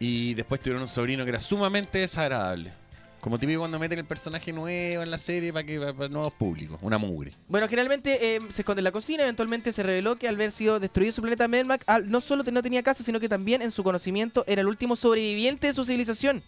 [0.00, 2.72] Y después tuvieron un sobrino que era sumamente desagradable.
[3.20, 6.80] Como típico cuando meten el personaje nuevo en la serie para que para, nuevos públicos.
[6.82, 7.30] Una mugre.
[7.46, 9.22] Bueno, generalmente eh, se esconde en la cocina.
[9.22, 12.60] Eventualmente se reveló que al haber sido destruido su planeta Melmac, Al no solo no
[12.60, 16.42] tenía casa, sino que también en su conocimiento era el último sobreviviente de su civilización.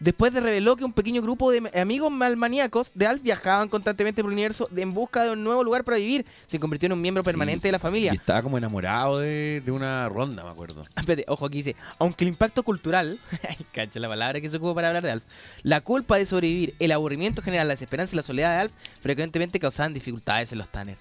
[0.00, 4.30] Después de reveló que un pequeño grupo de amigos malmaníacos de Alf viajaban constantemente por
[4.30, 6.26] el universo en busca de un nuevo lugar para vivir.
[6.46, 8.12] Se convirtió en un miembro permanente de la familia.
[8.12, 10.82] Y estaba como enamorado de, de una ronda, me acuerdo.
[10.96, 14.74] Espérate, ojo, aquí dice, aunque el impacto cultural, ay, cacha la palabra que se ocupa
[14.74, 15.24] para hablar de Alf,
[15.62, 19.60] la culpa de sobrevivir, el aburrimiento general, la desesperanza y la soledad de Alf frecuentemente
[19.60, 20.96] causaban dificultades en los Tanner.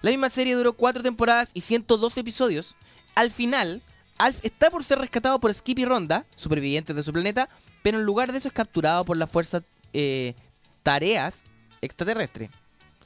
[0.00, 2.76] La misma serie duró cuatro temporadas y 112 episodios.
[3.16, 3.82] Al final,
[4.18, 7.48] Alf está por ser rescatado por Skip y Ronda, supervivientes de su planeta,
[7.82, 10.34] pero en lugar de eso es capturado por la fuerza eh,
[10.82, 11.42] tareas
[11.80, 12.50] extraterrestre.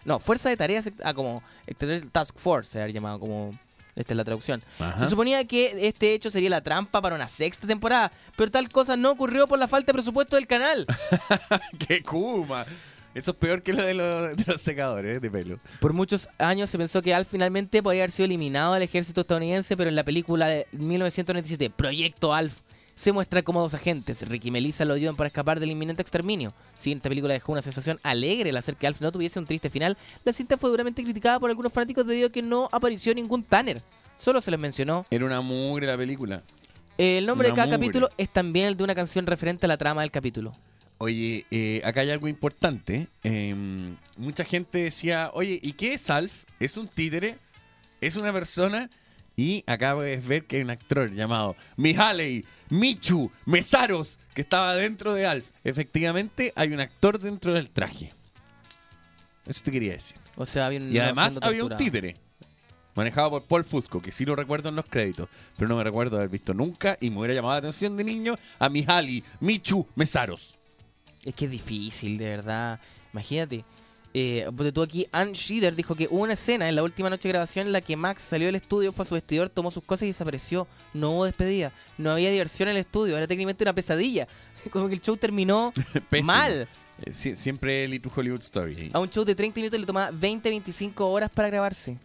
[0.05, 3.51] No, fuerza de tareas, ah, como extraterrestre Task Force, se ha llamado como,
[3.94, 4.62] esta es la traducción.
[4.98, 8.96] Se suponía que este hecho sería la trampa para una sexta temporada, pero tal cosa
[8.96, 10.87] no ocurrió por la falta de presupuesto del canal.
[11.87, 12.66] ¡Qué kuma!
[13.14, 15.59] Eso es peor que lo de los, de los secadores de pelo.
[15.81, 19.77] Por muchos años se pensó que Al finalmente podría haber sido eliminado del ejército estadounidense,
[19.77, 22.55] pero en la película de 1997, Proyecto Alf,
[22.94, 26.53] se muestra como dos agentes, Ricky y Melissa, lo ayudan para escapar del inminente exterminio.
[26.79, 29.70] Si esta película dejó una sensación alegre al hacer que Alf no tuviese un triste
[29.70, 33.44] final, la cinta fue duramente criticada por algunos fanáticos debido a que no apareció ningún
[33.44, 33.83] Tanner.
[34.18, 35.05] Solo se les mencionó.
[35.11, 36.42] Era una mugre la película.
[36.98, 37.87] El nombre de Una cada mugre.
[37.88, 40.53] capítulo es también el de una canción referente a la trama del capítulo.
[41.03, 43.09] Oye, eh, acá hay algo importante.
[43.25, 43.57] Eh,
[44.17, 46.33] mucha gente decía, oye, ¿y qué es Alf?
[46.61, 47.38] ¿Es un títere?
[48.01, 48.88] ¿Es una persona?
[49.35, 55.12] Y acá puedes ver que hay un actor llamado Mihalei, Michu, Mesaros, que estaba dentro
[55.12, 55.45] de Alf.
[55.65, 58.12] Efectivamente, hay un actor dentro del traje.
[59.45, 60.19] Eso te quería decir.
[60.37, 62.15] O sea, había un Y además había un títere.
[62.95, 66.17] Manejado por Paul Fusco, que sí lo recuerdo en los créditos, pero no me recuerdo
[66.19, 70.62] haber visto nunca y me hubiera llamado la atención de niño a Mihali, Michu, Mesaros.
[71.25, 72.81] Es que es difícil, de verdad.
[73.13, 73.65] Imagínate.
[74.15, 77.33] Eh, tú aquí, Ann Sheeder dijo que hubo una escena en la última noche de
[77.33, 80.03] grabación en la que Max salió del estudio, fue a su vestidor, tomó sus cosas
[80.03, 80.67] y desapareció.
[80.92, 81.73] No hubo despedida.
[81.96, 83.17] No había diversión en el estudio.
[83.17, 84.29] Era técnicamente una pesadilla.
[84.71, 85.73] Como que el show terminó
[86.25, 86.69] mal.
[87.07, 88.90] Eh, sie- siempre Little Hollywood Story.
[88.92, 91.96] A un show de 30 minutos le tomaba 20-25 horas para grabarse.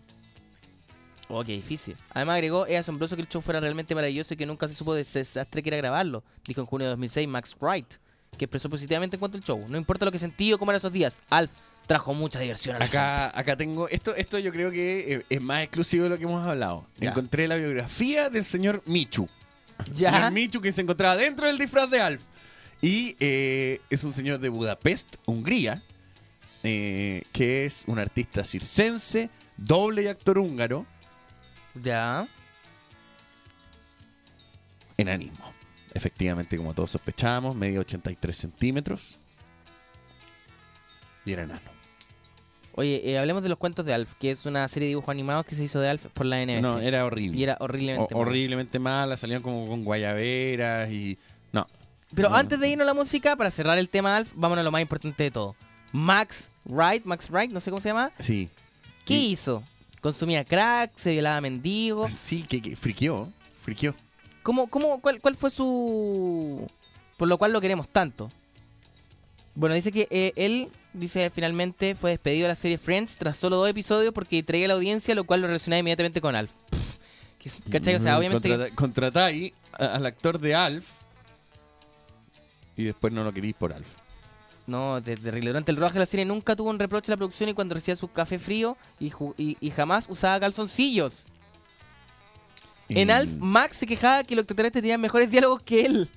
[1.29, 1.93] Oh, qué difícil.
[2.13, 4.93] Además agregó, es asombroso que el show fuera realmente maravilloso y que nunca se supo
[4.93, 6.23] de ese desastre que era grabarlo.
[6.45, 7.95] Dijo en junio de 2006 Max Wright,
[8.37, 9.65] que expresó positivamente en cuanto al show.
[9.69, 11.51] No importa lo que sentí o cómo eran esos días, Alf
[11.87, 12.97] trajo mucha diversión a la gente.
[12.97, 16.25] Acá, acá tengo, esto, esto yo creo que eh, es más exclusivo de lo que
[16.25, 16.85] hemos hablado.
[16.97, 17.09] Ya.
[17.11, 19.29] Encontré la biografía del señor Michu.
[19.95, 20.11] Ya.
[20.11, 22.21] Señor Michu que se encontraba dentro del disfraz de Alf.
[22.81, 25.81] Y eh, es un señor de Budapest, Hungría,
[26.63, 30.85] eh, que es un artista circense, doble y actor húngaro,
[31.81, 32.27] Ya.
[34.97, 35.53] enanismo.
[35.97, 39.17] Efectivamente, como todos sospechábamos, medio 83 centímetros.
[41.25, 41.61] Y era enano.
[42.75, 45.45] Oye, eh, hablemos de los cuentos de Alf, que es una serie de dibujos animados
[45.47, 46.61] que se hizo de Alf por la NBC.
[46.61, 47.37] No, era horrible.
[47.39, 48.29] Y era horriblemente O- malo.
[48.29, 51.17] horriblemente mala, salían como con guayaberas y...
[51.51, 51.65] No,
[52.15, 52.35] Pero No.
[52.35, 54.81] antes de irnos a la música, para cerrar el tema Alf, vámonos a lo más
[54.81, 55.55] importante de todo.
[55.91, 58.11] Max Wright, Max Wright, no sé cómo se llama.
[58.19, 58.47] sí.
[59.05, 59.63] ¿Qué Y- hizo?
[60.01, 60.91] ¿Consumía crack?
[60.97, 62.13] ¿Se violaba a mendigos?
[62.13, 63.29] Sí, que, que friqueó,
[63.63, 63.95] friqueó.
[64.47, 66.65] ¿Cómo, cómo, cuál, ¿Cuál fue su...?
[67.17, 68.31] Por lo cual lo queremos tanto.
[69.55, 73.57] Bueno, dice que eh, él, dice finalmente, fue despedido de la serie Friends tras solo
[73.57, 76.49] dos episodios porque traía a la audiencia, lo cual lo relacionaba inmediatamente con Alf.
[76.69, 77.95] Pff, ¿Cachai?
[77.95, 78.49] O sea, Mm, obviamente...
[78.49, 80.85] contrata- Contratáis al actor de Alf
[82.77, 83.87] y después no lo queréis por Alf.
[84.65, 85.49] No, de- terrible.
[85.49, 87.75] Durante el rodaje de la serie nunca tuvo un reproche a la producción y cuando
[87.75, 91.23] recibía su café frío y, ju- y- y jamás usaba calzoncillos.
[92.89, 96.09] En Alf, Max se quejaba que los extraterrestres tenían mejores diálogos que él.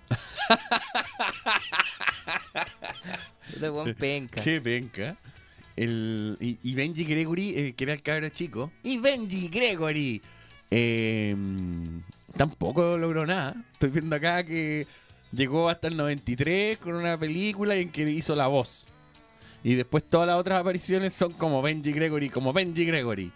[3.61, 4.43] De buen penca.
[4.43, 5.17] Qué penca.
[5.77, 8.71] El, y, y Benji Gregory, eh, que era el cabro chico.
[8.83, 10.21] Y Benji Gregory.
[10.71, 11.35] eh,
[12.37, 13.55] tampoco logró nada.
[13.73, 14.87] Estoy viendo acá que
[15.33, 18.87] llegó hasta el 93 con una película en que hizo la voz.
[19.65, 23.33] Y después todas las otras apariciones son como Benji Gregory, como Benji Gregory.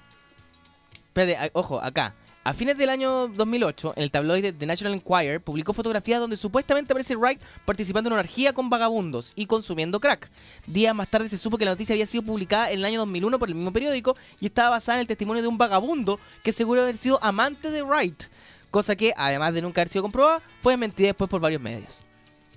[1.09, 2.15] Espérate, ojo, acá.
[2.47, 7.17] A fines del año 2008, el tabloide The National Enquirer publicó fotografías donde supuestamente aparece
[7.17, 10.31] Wright participando en una orgía con vagabundos y consumiendo crack.
[10.67, 13.39] Días más tarde se supo que la noticia había sido publicada en el año 2001
[13.39, 16.83] por el mismo periódico y estaba basada en el testimonio de un vagabundo que seguro
[16.83, 18.25] haber sido amante de Wright.
[18.71, 22.01] Cosa que, además de nunca haber sido comprobada, fue desmentida después por varios medios.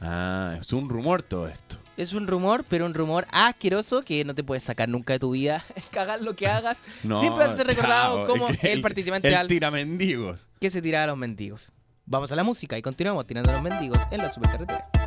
[0.02, 1.78] Ah, es un rumor todo esto.
[1.98, 5.32] Es un rumor, pero un rumor asqueroso que no te puedes sacar nunca de tu
[5.32, 5.66] vida.
[5.92, 6.80] Cagar lo que hagas.
[7.04, 10.48] No, Siempre vas a ser recordado chao, como el, participante el al tira mendigos.
[10.62, 11.72] que se tiraba a los mendigos.
[12.06, 15.07] Vamos a la música y continuamos tirando a los mendigos en la supercarretera.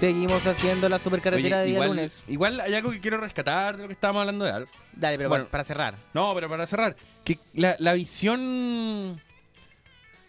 [0.00, 2.24] Seguimos haciendo la supercarretera Oye, de día igual, lunes.
[2.26, 4.70] igual hay algo que quiero rescatar de lo que estábamos hablando de Alf.
[4.96, 5.44] Dale, pero Bueno.
[5.44, 5.94] para, para cerrar.
[6.14, 9.20] No, pero para cerrar, que la, la visión.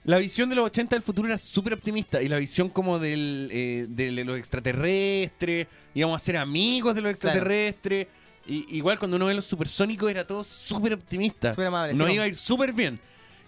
[0.04, 2.22] La visión de los 80 del futuro era súper optimista.
[2.22, 7.12] Y la visión como del, eh, de los extraterrestres, íbamos a ser amigos de los
[7.12, 8.08] extraterrestres.
[8.48, 11.52] Y, igual cuando uno ve los supersónicos era todo súper optimista.
[11.52, 13.00] Súper amable, No sí, iba a ir súper bien.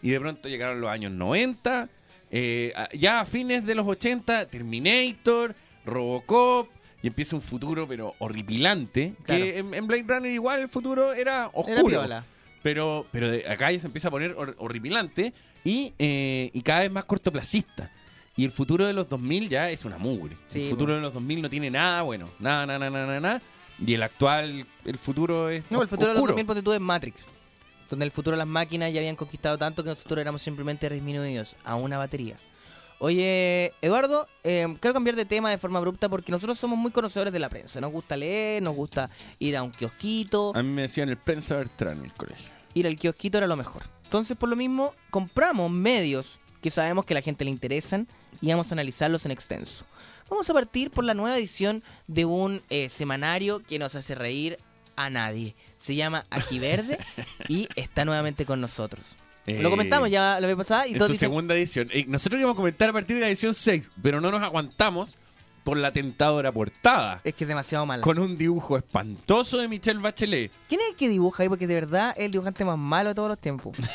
[0.01, 1.89] Y de pronto llegaron los años 90.
[2.32, 5.53] eh, ya a fines de los 80, Terminator,
[5.86, 6.70] Robocop.
[7.02, 9.14] Y empieza un futuro, pero horripilante.
[9.24, 9.44] Claro.
[9.44, 12.02] Que en, en Blade Runner igual el futuro era oscuro.
[12.62, 15.34] Pero, pero de acá ya se empieza a poner hor- horripilante
[15.66, 17.92] y, eh, y cada vez más cortoplacista.
[18.38, 20.38] Y el futuro de los 2000 ya es una mugre.
[20.48, 22.30] Sí, el futuro de los 2000 no tiene nada bueno.
[22.40, 23.42] Nada, nada, nada, nada, nada.
[23.86, 26.32] Y el actual, el futuro es No, el futuro de los oscuro.
[26.32, 27.26] 2000 ponte tú es Matrix.
[27.90, 31.58] Donde el futuro de las máquinas ya habían conquistado tanto que nosotros éramos simplemente disminuidos
[31.66, 32.38] a una batería.
[33.06, 37.34] Oye, Eduardo, eh, quiero cambiar de tema de forma abrupta porque nosotros somos muy conocedores
[37.34, 37.82] de la prensa.
[37.82, 40.54] Nos gusta leer, nos gusta ir a un kiosquito.
[40.56, 42.49] A mí me decían el prensa Bertrand en el colegio.
[42.74, 43.82] Ir al kiosquito era lo mejor.
[44.06, 48.08] Entonces, por lo mismo, compramos medios que sabemos que a la gente le interesan
[48.39, 49.84] y vamos a analizarlos en extenso.
[50.30, 54.58] Vamos a partir por la nueva edición de un eh, semanario que nos hace reír
[54.95, 55.58] a nadie.
[55.78, 56.97] Se llama Aquí Verde
[57.49, 59.18] y está nuevamente con nosotros.
[59.46, 61.89] Lo comentamos ya la vez pasada y En su dicen, segunda edición.
[61.91, 65.16] Eh, nosotros íbamos a comentar a partir de la edición 6, pero no nos aguantamos
[65.64, 67.22] por la tentadora portada.
[67.24, 68.04] es que es demasiado malo.
[68.04, 70.52] Con un dibujo espantoso de Michelle Bachelet.
[70.68, 71.50] ¿Quién es el que dibuja ahí?
[71.50, 73.78] Porque de verdad es el dibujante más malo de todos los tiempos.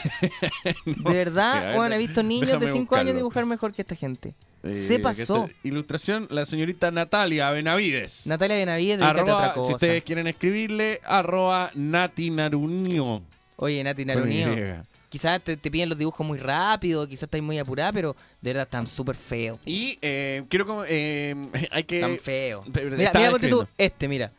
[0.87, 3.83] No de verdad, sé, ver, bueno, he visto niños de 5 años dibujar mejor que
[3.83, 4.35] esta gente.
[4.63, 5.49] Eh, Se aquí pasó.
[5.63, 8.27] Ilustración, la señorita Natalia Benavides.
[8.27, 9.75] Natalia Benavides, Arroba, otra si cosa.
[9.75, 13.23] ustedes quieren escribirle, arroba Nati Narunio.
[13.57, 14.03] Oye, Nati.
[14.03, 14.98] Y.
[15.09, 18.65] Quizás te, te piden los dibujos muy rápido, quizás estáis muy apurada, pero de verdad
[18.65, 19.59] están súper feos.
[19.65, 20.85] Y eh, quiero como.
[20.87, 21.35] eh,
[21.71, 22.01] hay que.
[22.01, 22.67] Tan feos.
[22.73, 23.69] pero Mira, mira, ponte tú, escribiendo.
[23.79, 24.31] este, mira.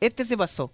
[0.00, 0.70] Este se pasó.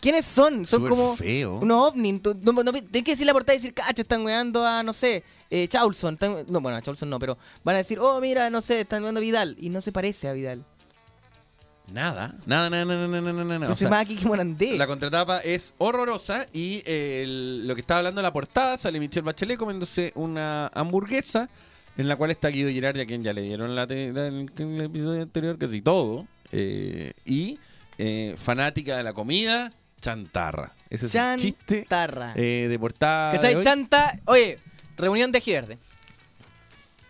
[0.00, 0.64] ¿Quiénes son?
[0.64, 1.54] Son Súper como feo.
[1.58, 2.20] unos ovnis.
[2.42, 5.24] No, no, tienes que decir la portada y decir, cacho, están weando a, no sé,
[5.50, 6.14] eh, Chaulson.
[6.14, 9.02] Están- no, bueno, a Chaulson no, pero van a decir, oh, mira, no sé, están
[9.02, 9.56] weando a Vidal.
[9.58, 10.64] Y no se parece a Vidal.
[11.92, 12.34] Nada.
[12.46, 13.58] Nada, nada, nada, nada, nada, nada.
[13.66, 14.76] No O sea, más aquí que Morandé.
[14.76, 19.00] La contratapa es horrorosa y eh, el- lo que estaba hablando en la portada sale
[19.00, 21.48] Michelle Bachelet comiéndose una hamburguesa
[21.96, 24.80] en la cual está Guido Girardi, a quien ya le dieron la la- el, el
[24.82, 26.26] episodio anterior casi todo.
[26.52, 27.58] eh, y
[27.98, 30.72] eh, fanática de la comida, chantarra.
[30.90, 32.32] Ese es el chiste Chantarra.
[32.36, 33.32] eh, de portada.
[33.32, 33.54] de ¿Cachai?
[33.56, 33.64] hoy.
[33.64, 34.18] Chanta.
[34.26, 34.58] Oye,
[34.96, 35.78] reunión de Verde.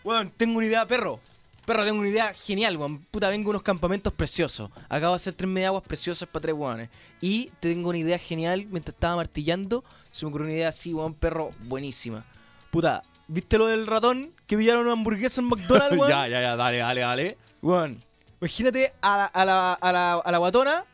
[0.05, 1.21] Weón, tengo una idea, perro.
[1.69, 2.99] Perro, tengo una idea genial, weón.
[3.11, 4.71] Puta, vengo a unos campamentos preciosos.
[4.89, 6.89] Acabo de hacer tres mediaguas preciosas para tres weones.
[7.21, 8.65] Y tengo una idea genial.
[8.71, 12.25] Mientras estaba martillando, se me ocurrió una idea así, weón, perro, buenísima.
[12.71, 16.09] Puta, ¿viste lo del ratón que pillaron una hamburguesa en McDonald's, weón?
[16.09, 17.37] ya, ya, ya, dale, dale, dale.
[17.61, 17.99] Weón,
[18.41, 20.85] imagínate a la, a la, a la, a la guatona,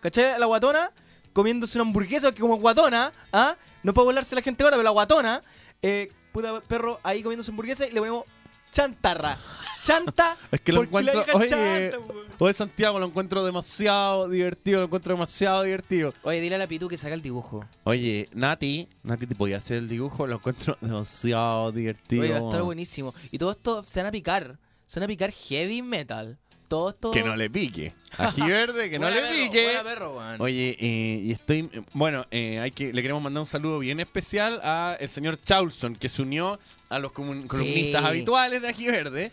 [0.00, 0.30] ¿cachai?
[0.30, 0.92] A la guatona
[1.34, 3.54] comiéndose una hamburguesa que como guatona, ¿ah?
[3.82, 5.42] No puede volarse la gente ahora, pero la guatona,
[5.82, 8.24] eh, puta perro ahí comiéndose hamburguesa y le ponemos
[8.72, 9.36] chantarra.
[9.84, 11.24] Chanta, Es que lo la encuentro.
[11.34, 11.98] Oye, chanta,
[12.38, 16.14] oye, Santiago, lo encuentro demasiado divertido, lo encuentro demasiado divertido.
[16.22, 17.64] Oye, dile a la Pitu que saca el dibujo.
[17.84, 20.26] Oye, Nati, Nati, ¿te podía hacer el dibujo?
[20.26, 22.22] Lo encuentro demasiado divertido.
[22.22, 23.14] Oye, va a estar buenísimo.
[23.30, 24.56] Y todo esto se van a picar.
[24.86, 26.38] Se van a picar heavy metal.
[26.68, 27.10] Todo esto.
[27.10, 27.92] Que no le pique.
[28.16, 29.64] Ají verde, que no Buena le perro, pique.
[29.64, 30.40] buena perro, weón.
[30.40, 31.68] Oye, eh, y estoy.
[31.72, 35.38] eh, Bueno, eh, hay que, le queremos mandar un saludo bien especial a el señor
[35.42, 36.58] Chaulson, que se unió
[36.94, 39.32] a los comun- columnistas habituales de Ají Verde.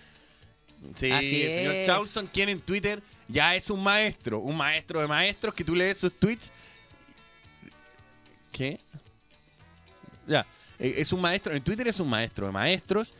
[0.95, 2.19] Sí, Así el señor es.
[2.31, 6.13] Quien en Twitter ya es un maestro, un maestro de maestros que tú lees sus
[6.13, 6.51] tweets.
[8.51, 8.79] ¿Qué?
[10.27, 10.45] Ya,
[10.79, 13.13] eh, es un maestro, en Twitter es un maestro de maestros,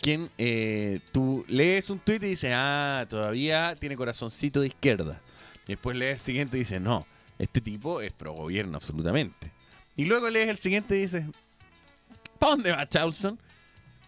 [0.00, 5.20] quien eh, tú lees un tweet y dices, ah, todavía tiene corazoncito de izquierda.
[5.66, 7.06] Y después lees el siguiente y dices, no,
[7.38, 9.50] este tipo es pro gobierno absolutamente.
[9.96, 11.24] Y luego lees el siguiente y dices,
[12.38, 13.38] ¿para dónde va Chaulson?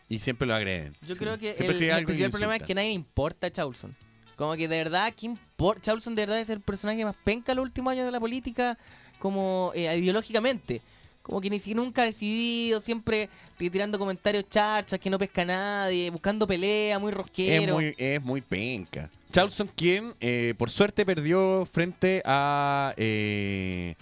[0.09, 0.93] Y siempre lo agreden.
[1.07, 1.21] Yo Sí.
[1.21, 3.95] creo que Siempre el, escribe el principal problema es que nadie le importa a Chaulson.
[4.37, 5.81] Como que de verdad, ¿qué importa?
[5.83, 8.77] Chaulson de verdad es el personaje más penca en los últimos años de la política,
[9.19, 10.81] como eh, ideológicamente.
[11.23, 15.45] Como que ni siquiera nunca ha decidido, siempre tirando comentarios charchas, que no pesca a
[15.47, 17.75] nadie, buscando pelea, muy Es rosquero.
[17.75, 19.09] muy, es muy penca.
[19.33, 22.93] Charlson, quien eh, por suerte perdió frente a.
[22.99, 23.95] Eh,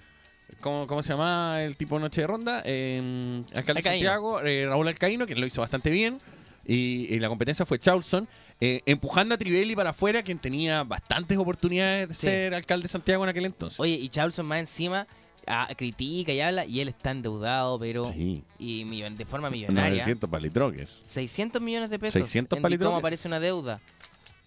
[0.63, 2.63] ¿cómo, cómo se llama el tipo Noche de Ronda?
[2.65, 4.09] Eh, alcalde de Alcaíno.
[4.09, 6.19] Santiago, eh, Raúl Alcaíno, que lo hizo bastante bien.
[6.67, 8.27] Y, y la competencia fue Charlson.
[8.61, 12.21] eh, empujando a Trivelli para afuera, quien tenía bastantes oportunidades de Sí.
[12.27, 13.79] ser alcalde de Santiago en aquel entonces.
[13.81, 15.07] Oye, y Chaulson más encima
[15.49, 18.05] ah, critica y habla, y él está endeudado, pero.
[18.05, 19.91] sí, Y millon- de forma millonaria.
[19.91, 21.03] 900 palitroques.
[21.05, 22.21] 600 millones de pesos.
[22.23, 22.87] 600 en palitroques.
[22.89, 23.81] cómo aparece una deuda.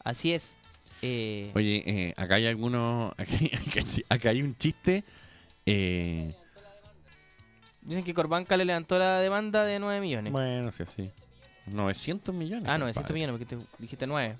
[0.06, 0.56] Así es.
[1.02, 3.12] Eh, Oye, eh, acá hay algunos.
[4.10, 5.04] Acá hay un chiste.
[5.66, 6.34] Eh,
[7.82, 10.32] dicen que Corbanca le levantó la demanda de 9 millones.
[10.34, 11.12] bueno, sí, así.
[11.68, 12.70] 900 millones.
[12.70, 13.14] ah, 900 compadre.
[13.14, 14.38] millones, porque te dijiste 9.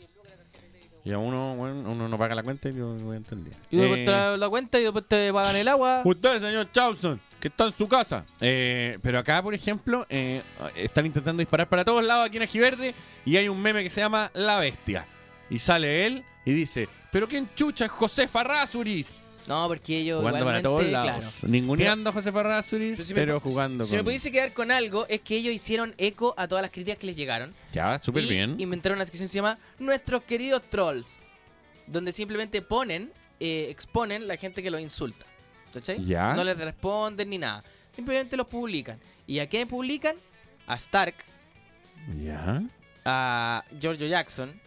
[1.04, 3.52] Y a uno, bueno, uno no paga la cuenta y yo no entendí.
[3.70, 6.02] Y después Eh, te la, la cuenta y después te pagan el agua.
[6.04, 8.26] Usted, señor Chauson, que está en su casa.
[8.42, 10.42] Eh, pero acá, por ejemplo, eh,
[10.76, 14.02] están intentando disparar para todos lados aquí en Ajiverde y hay un meme que se
[14.02, 15.06] llama La Bestia.
[15.48, 19.22] Y sale él y dice, ¿pero quién chucha es José Farrazuris?
[19.48, 21.36] No, porque ellos Jugando para todos lados.
[21.40, 21.48] claro.
[21.52, 24.06] Ninguneando a José Farrazuris, Pero pero, si me- jugando Si me con...
[24.06, 27.16] pudiese quedar con algo, es que ellos hicieron eco a todas las críticas que les
[27.16, 27.54] llegaron.
[27.72, 28.60] Ya, súper bien.
[28.60, 31.20] Inventaron una sección que se llama Nuestros queridos trolls.
[31.86, 35.26] Donde simplemente ponen, eh, exponen la gente que los insulta.
[35.74, 36.04] ¿Cachai?
[36.06, 36.34] Ya.
[36.34, 37.64] No les responden ni nada.
[37.92, 38.98] Simplemente los publican.
[39.28, 40.16] ¿Y a quién publican?
[40.66, 41.14] A Stark,
[42.24, 42.64] Ya.
[43.04, 44.60] a Giorgio Jackson.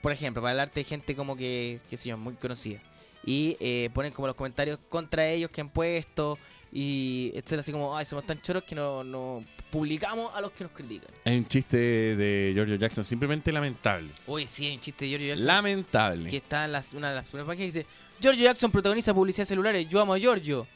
[0.00, 2.80] Por ejemplo, para hablarte de gente como que, qué sé yo, muy conocida.
[3.26, 6.38] Y eh, ponen como los comentarios contra ellos que han puesto.
[6.76, 10.64] Y etcétera, así como, ay, somos tan choros que no, no publicamos a los que
[10.64, 11.08] nos critican.
[11.24, 14.10] Hay un chiste de Giorgio Jackson, simplemente lamentable.
[14.26, 15.46] Uy, sí, hay un chiste de Giorgio Jackson.
[15.46, 16.30] Lamentable.
[16.30, 17.86] que está en las- una de las primeras páginas que dice
[18.20, 20.66] Giorgio Jackson protagoniza publicidad celulares, yo amo a Giorgio.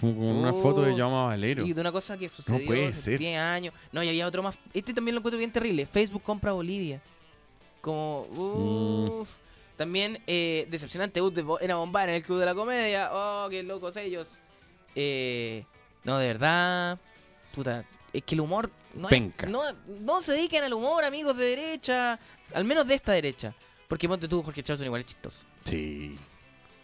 [0.00, 1.64] Como con una foto de Yama Valero.
[1.66, 3.18] Y de una cosa que sucedió puede hace ser.
[3.18, 3.74] 10 años.
[3.92, 4.56] No, y había otro más.
[4.74, 5.86] Este también lo encuentro bien terrible.
[5.86, 7.00] Facebook compra Bolivia.
[7.80, 8.22] Como,
[9.20, 9.28] uff.
[9.76, 13.10] También eh, decepcionante, Ud de Bo- era bombar en el Club de la Comedia.
[13.12, 14.36] Oh, qué locos ellos.
[14.94, 15.64] Eh,
[16.04, 16.98] no, de verdad.
[17.54, 18.70] Puta, es que el humor.
[18.94, 19.46] No, Penca.
[19.46, 19.60] no,
[20.00, 22.18] no se dediquen al humor, amigos de derecha.
[22.54, 23.54] Al menos de esta derecha.
[23.88, 25.44] Porque ponte tú, Jorge Charlton, igual es chistoso.
[25.66, 26.16] Sí.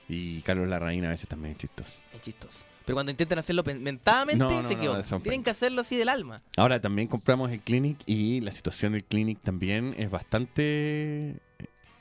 [0.09, 1.99] Y Carlos Larraín a veces también es chistoso.
[2.13, 2.59] Es chistoso.
[2.85, 5.05] Pero cuando intentan hacerlo mentadamente, No, no, se no, equivocan.
[5.05, 6.43] son Tienen que hacerlo así del alma.
[6.57, 11.37] Ahora también compramos el Clinic y la situación del Clinic también es bastante.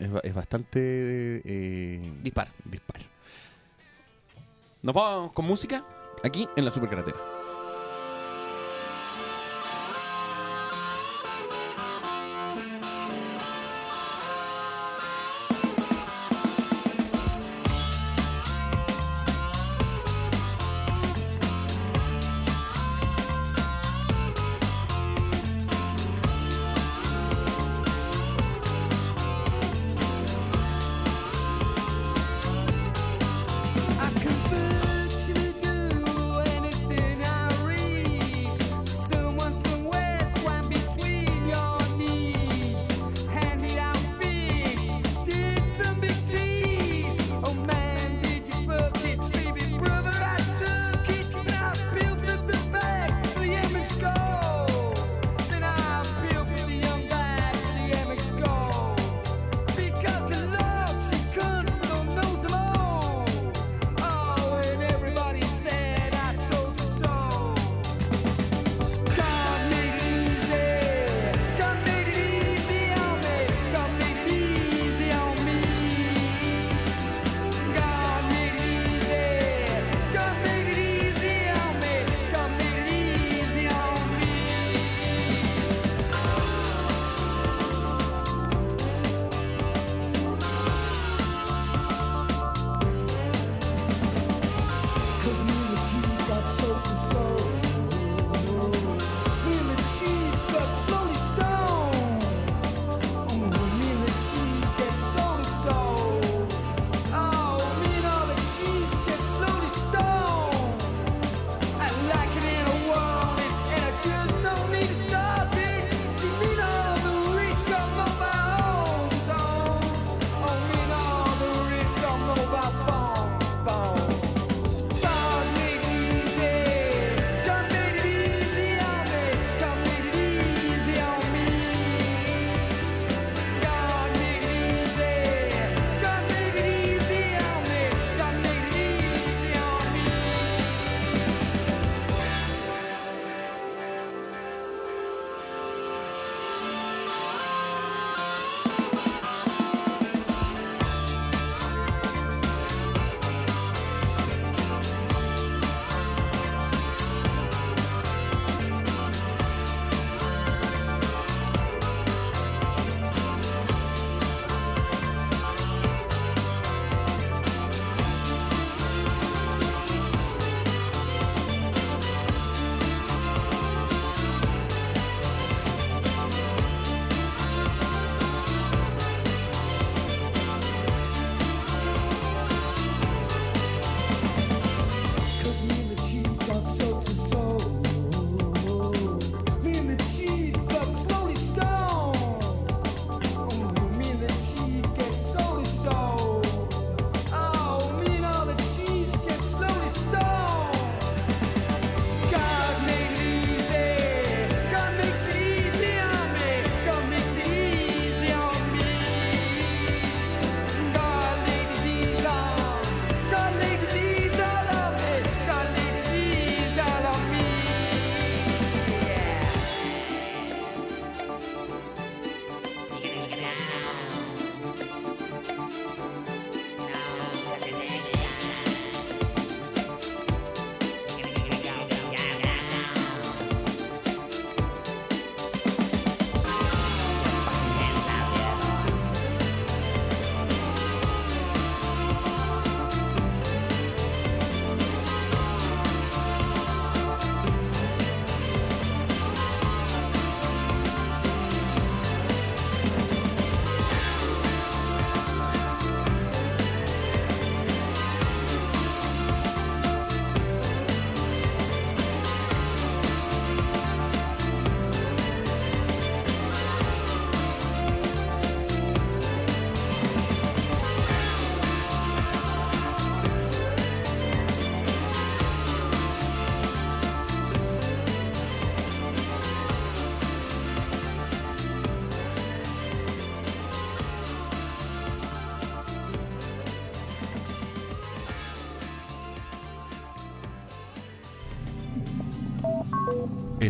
[0.02, 0.80] Es, es bastante.
[1.46, 2.52] Eh, Dispara.
[2.66, 3.02] dispar.
[4.82, 5.86] Nos vamos con música
[6.24, 7.18] aquí en la supercarretera.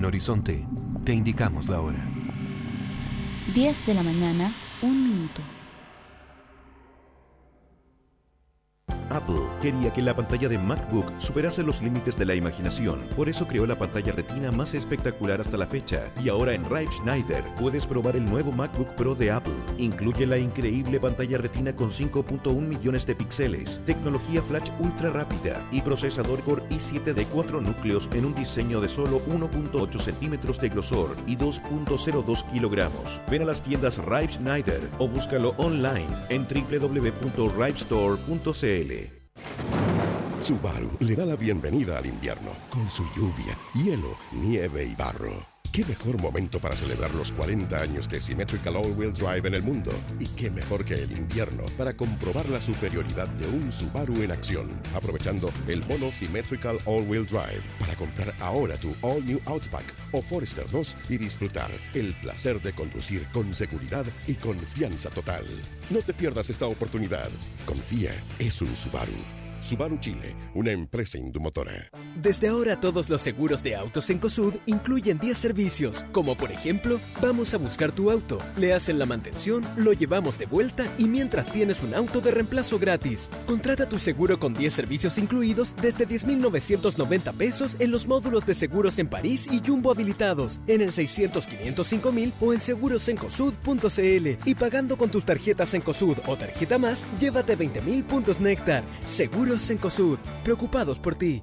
[0.01, 0.65] En Horizonte,
[1.05, 2.03] te indicamos la hora.
[3.53, 4.51] 10 de la mañana,
[9.71, 13.77] que la pantalla de MacBook superase los límites de la imaginación, por eso creó la
[13.77, 16.11] pantalla retina más espectacular hasta la fecha.
[16.21, 19.55] Y ahora en Rive Schneider puedes probar el nuevo MacBook Pro de Apple.
[19.77, 25.79] Incluye la increíble pantalla retina con 5.1 millones de píxeles, tecnología flash ultra rápida y
[25.81, 31.15] procesador Core i7 de 4 núcleos en un diseño de solo 1.8 centímetros de grosor
[31.25, 33.21] y 2.02 kilogramos.
[33.29, 39.20] Ven a las tiendas Rive Schneider o búscalo online en www.rivestore.cl.
[40.41, 45.35] Subaru le da la bienvenida al invierno con su lluvia, hielo, nieve y barro.
[45.71, 49.91] ¿Qué mejor momento para celebrar los 40 años de Symmetrical All-Wheel Drive en el mundo?
[50.19, 54.67] ¿Y qué mejor que el invierno para comprobar la superioridad de un Subaru en acción?
[54.95, 60.65] Aprovechando el bono Symmetrical All-Wheel Drive para comprar ahora tu All New Outback o Forester
[60.71, 65.45] 2 y disfrutar el placer de conducir con seguridad y confianza total.
[65.91, 67.29] No te pierdas esta oportunidad.
[67.67, 69.40] Confía, es un Subaru.
[69.61, 71.71] Subaru Chile, una empresa indumotora.
[72.15, 76.99] Desde ahora todos los seguros de autos en COSUD incluyen 10 servicios, como por ejemplo,
[77.21, 81.51] vamos a buscar tu auto, le hacen la mantención, lo llevamos de vuelta y mientras
[81.51, 83.29] tienes un auto de reemplazo gratis.
[83.47, 88.99] Contrata tu seguro con 10 servicios incluidos desde 10.990 pesos en los módulos de seguros
[88.99, 94.97] en París y Jumbo habilitados, en el 600 505 mil o en segurosencosud.cl y pagando
[94.97, 98.83] con tus tarjetas en COSUD o tarjeta más, llévate 20.000 puntos Néctar.
[99.05, 101.41] Seguros en COSUD, preocupados por ti.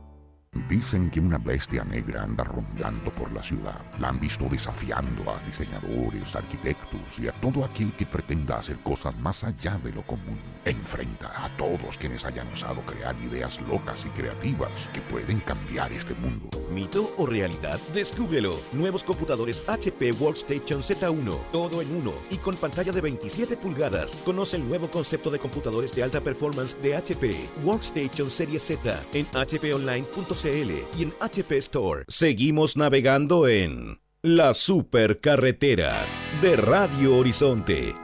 [0.52, 3.84] Dicen que una bestia negra anda rondando por la ciudad.
[3.98, 9.16] La han visto desafiando a diseñadores, arquitectos y a todo aquel que pretenda hacer cosas
[9.18, 10.38] más allá de lo común.
[10.64, 16.14] Enfrenta a todos quienes hayan osado crear ideas locas y creativas que pueden cambiar este
[16.14, 16.48] mundo.
[16.72, 17.78] ¿Mito o realidad?
[17.92, 18.58] Descúbrelo.
[18.72, 24.16] Nuevos computadores HP Workstation Z1, todo en uno y con pantalla de 27 pulgadas.
[24.24, 27.36] Conoce el nuevo concepto de computadores de alta performance de HP.
[27.64, 32.04] Workstation Serie Z en hponline.cl y en HP Store.
[32.06, 35.92] Seguimos navegando en la supercarretera
[36.40, 37.96] de Radio Horizonte.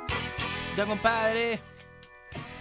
[0.77, 1.61] Ya, compadre.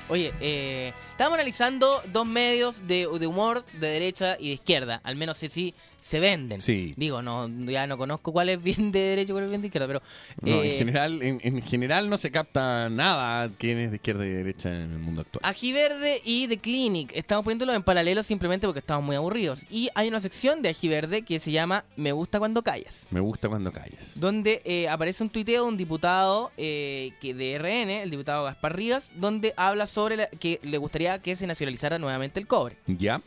[0.09, 5.01] Oye, eh, estamos analizando dos medios de, de humor de derecha y de izquierda.
[5.03, 6.59] Al menos así se venden.
[6.59, 6.93] Sí.
[6.97, 9.67] Digo, no, ya no conozco cuál es bien de derecha y cuál es bien de
[9.67, 10.01] izquierda, pero...
[10.41, 14.25] No, eh, en, general, en, en general no se capta nada quién es de izquierda
[14.25, 15.41] y derecha en el mundo actual.
[15.45, 17.11] Ajiverde y The Clinic.
[17.15, 19.61] Estamos poniéndolo en paralelo simplemente porque estamos muy aburridos.
[19.71, 23.07] Y hay una sección de Ajiverde que se llama Me gusta cuando callas.
[23.09, 23.99] Me gusta cuando calles.
[24.15, 28.75] Donde eh, aparece un tuiteo de un diputado eh, que de RN, el diputado Gaspar
[28.75, 32.75] Rivas, donde habla sobre la- que le gustaría que se nacionalizara nuevamente el cobre.
[32.87, 33.21] ¿Ya?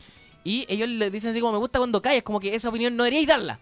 [0.47, 3.03] Y ellos le dicen así como me gusta cuando callas, como que esa opinión no
[3.03, 3.59] deberíais darla.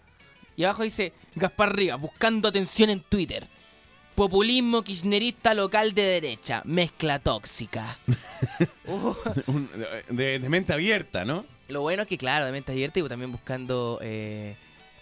[0.55, 3.47] Y abajo dice Gaspar Rivas, buscando atención en Twitter.
[4.13, 7.97] Populismo kirchnerista local de derecha, mezcla tóxica.
[8.87, 9.15] Uh.
[9.47, 9.67] Un-
[10.09, 11.43] de, de mente abierta, ¿no?
[11.69, 14.55] Lo bueno es que, claro, de mente abierta y también buscando eh,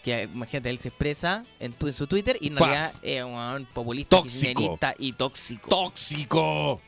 [0.04, 2.68] que, imagínate, él se expresa en, tu- en su Twitter y en Paf.
[2.70, 4.40] realidad es un populista, Tóxico.
[4.62, 5.68] kirchnerista y tóxico.
[5.70, 6.82] ¡Tóxico!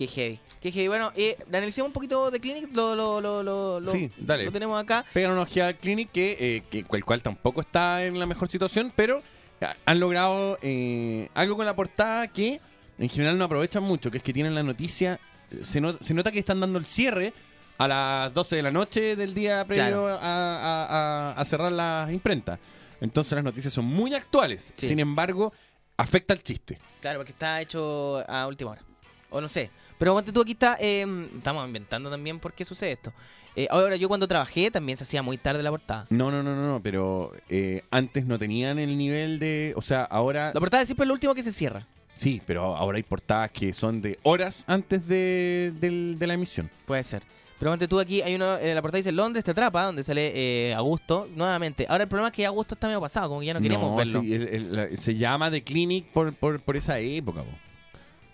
[0.00, 0.40] Qué heavy.
[0.62, 0.88] Qué heavy.
[0.88, 4.46] Bueno, eh, analicemos un poquito de Clinic, lo, lo, lo, lo, lo- Sí, dale.
[4.46, 5.04] lo tenemos acá.
[5.12, 8.48] Pegan una ojeada al Clinic que, eh, que cual, cual tampoco está en la mejor
[8.48, 9.20] situación, pero
[9.60, 12.60] ah, han logrado eh, algo con la portada que
[12.98, 15.20] en general no aprovechan mucho, que es que tienen la noticia,
[15.50, 17.34] eh, se, no- se nota que están dando el cierre
[17.76, 20.08] a las 12 de la noche del día previo Claro.
[20.08, 22.58] a, a- a- a cerrar las imprentas.
[23.02, 24.88] Entonces las noticias son muy actuales, Sí.
[24.88, 25.52] sin embargo,
[25.98, 26.78] afecta el chiste.
[27.02, 28.82] Claro, porque está hecho a última hora.
[29.28, 29.70] O no sé.
[30.00, 30.76] Pero ponte tú aquí está.
[30.80, 33.12] eh, estamos inventando también por qué sucede esto.
[33.54, 36.06] Eh, ahora, yo cuando trabajé también se hacía muy tarde la portada.
[36.10, 39.74] No, no, no, no, no, pero eh, antes no tenían el nivel de...
[39.76, 40.52] O sea, ahora...
[40.54, 41.86] La portada siempre es lo último que se cierra.
[42.14, 46.70] Sí, pero ahora hay portadas que son de horas antes de, del- de la emisión.
[46.86, 47.22] Puede ser.
[47.58, 50.32] Pero ponte tú aquí, hay uno, en la portada dice Londres te atrapa, donde sale
[50.34, 51.84] eh, Augusto, nuevamente.
[51.90, 54.22] Ahora el problema es que Augusto está medio pasado, como que ya no queríamos verlo.
[54.22, 57.42] sí, el- el- la- se llama The Clinic por, por, por esa época.
[57.42, 57.50] po.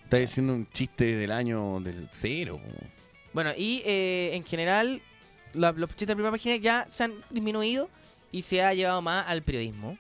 [0.07, 2.61] Está diciendo un chiste del año del cero.
[3.33, 5.03] Bueno, y eh, en general,
[5.53, 7.91] la- los chistes de primera página ya se han disminuido
[8.31, 9.99] y se ha llevado más al periodismo.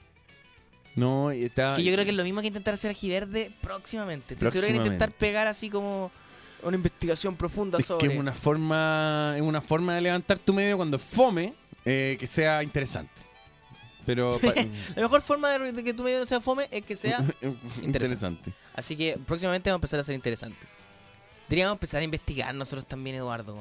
[0.95, 1.75] No, y está...
[1.75, 4.35] Que yo creo que es lo mismo que intentar hacer Ajiverde próximamente.
[4.35, 6.13] Estoy seguro que intentar pegar así como
[6.63, 8.07] una investigación profunda Es sobre.
[8.07, 11.53] que es una forma, es una forma de levantar tu medio cuando fome,
[11.85, 13.13] eh, que sea interesante.
[14.07, 14.39] Pero
[14.95, 17.85] La mejor forma de, que tu medio no sea fome es que sea interesante.
[17.85, 18.53] interesante.
[18.75, 20.69] Así que próximamente vamos a empezar a ser interesantes.
[21.49, 23.57] Deberíamos empezar a investigar nosotros también, Eduardo.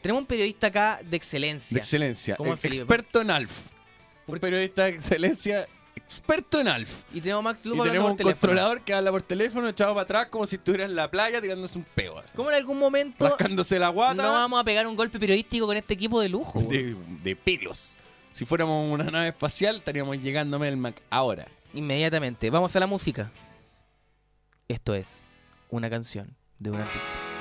[0.00, 1.74] Tenemos un periodista acá de excelencia.
[1.74, 2.36] De excelencia.
[2.36, 2.82] Como Eh, el Felipe.
[2.82, 3.58] experto en ALF.
[4.26, 7.02] Un periodista de excelencia experto en Alf.
[7.12, 8.40] Y tenemos Max Y Lugo hablando tenemos un teléfono.
[8.40, 11.76] controlador que habla por teléfono echado para atrás como si estuviera en la playa tirándose
[11.78, 12.18] un peo.
[12.18, 12.28] así.
[12.34, 15.76] ¿Cómo en algún momento Rascándose la guata no vamos a pegar un golpe periodístico con
[15.76, 16.60] este equipo de lujo?
[16.62, 17.98] de, de pelos.
[18.32, 21.46] Si fuéramos una nave espacial estaríamos llegando a Melmac ahora.
[21.74, 22.50] Inmediatamente.
[22.50, 23.30] Vamos a la música.
[24.68, 25.22] Esto es
[25.70, 27.31] una canción de un artista.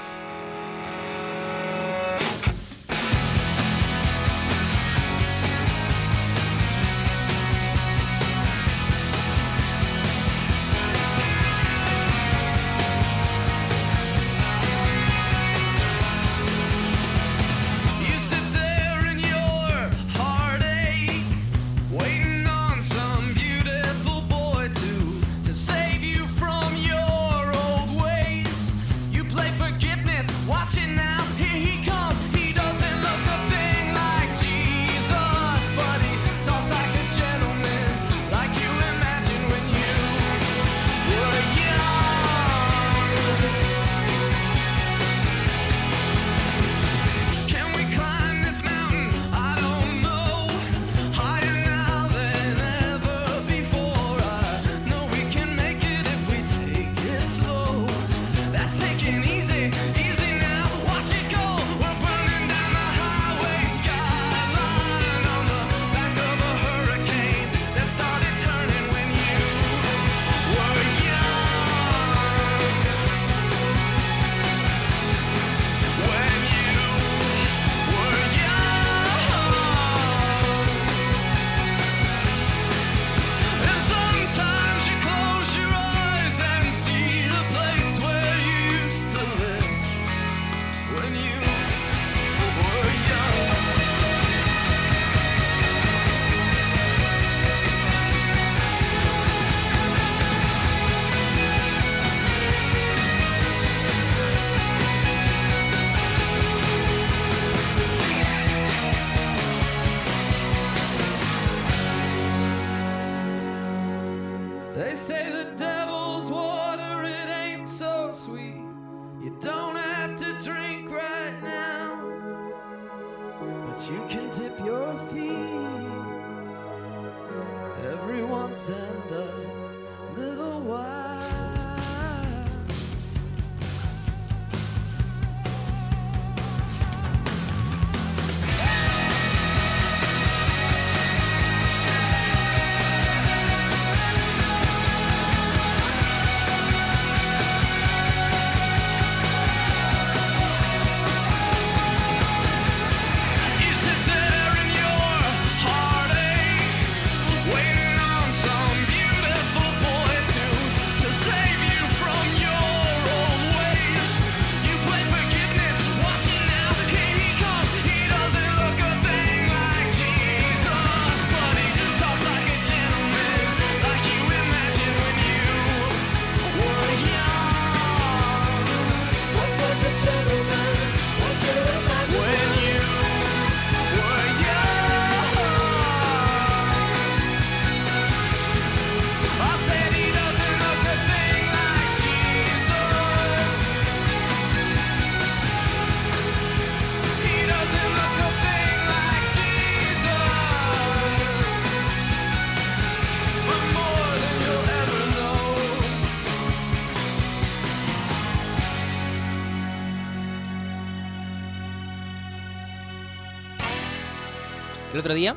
[215.02, 215.36] Otro día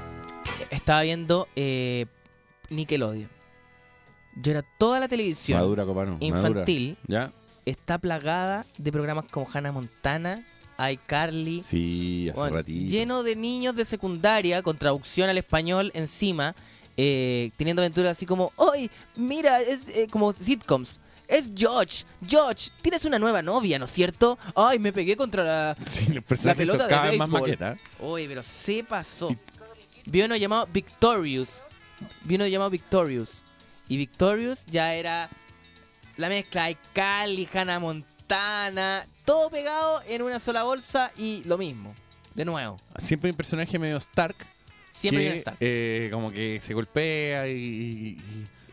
[0.68, 2.04] estaba viendo eh,
[2.68, 3.30] Nickelodeon.
[4.36, 6.18] Yo era toda la televisión Madura, Copano.
[6.20, 7.32] infantil madura.
[7.64, 10.44] está plagada de programas como Hannah Montana,
[10.92, 11.64] iCarly, ¿Ya?
[11.64, 12.90] Sí, hace bueno, ratito.
[12.90, 16.54] lleno de niños de secundaria con traducción al español encima,
[16.98, 19.62] eh, teniendo aventuras así como, ¡Ay, mira!
[19.62, 21.00] Es eh, como sitcoms.
[21.26, 22.04] Es George.
[22.26, 24.38] George, tienes una nueva novia, ¿no es cierto?
[24.54, 27.76] Ay, me pegué contra la, Sí, la pelota de cada vez más maqueta.
[27.98, 29.34] Uy, pero se pasó.
[30.06, 31.62] Vi uno llamado Victorious.
[32.24, 33.30] Vi uno llamado Victorious.
[33.88, 35.28] Y Victorious ya era
[36.16, 41.94] la mezcla de Cali, Hannah Montana, todo pegado en una sola bolsa y lo mismo.
[42.34, 42.78] De nuevo.
[42.98, 44.36] Siempre un personaje medio Stark.
[44.92, 45.56] Siempre que, hay un Stark.
[45.60, 48.18] eh, como que se golpea y, y-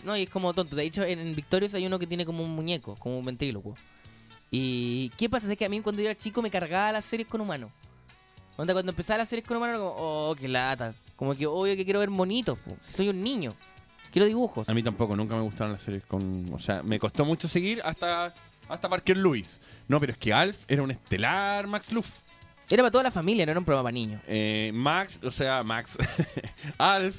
[0.04, 0.76] No, y es como tonto.
[0.76, 3.76] De hecho, en, en Victorious hay uno que tiene como un muñeco, como un ventrílocuo.
[4.50, 5.52] Y ¿qué pasa?
[5.52, 7.72] Es que a mí cuando yo era chico me cargaba las series con humanos.
[8.58, 10.94] Onda, cuando empezaba las series con humanos, era como, oh, qué lata.
[11.16, 12.76] Como que obvio que quiero ver monitos, po.
[12.84, 13.54] soy un niño.
[14.12, 14.68] Quiero dibujos.
[14.68, 16.46] A mí tampoco, nunca me gustaron las series con.
[16.54, 18.34] O sea, me costó mucho seguir hasta,
[18.68, 19.62] hasta Parker Lewis.
[19.88, 22.10] No, pero es que Alf era un estelar Max Luff.
[22.70, 24.22] Era para toda la familia, no era un programa para niños.
[24.28, 25.98] Eh, Max, o sea, Max.
[26.78, 27.16] Alf.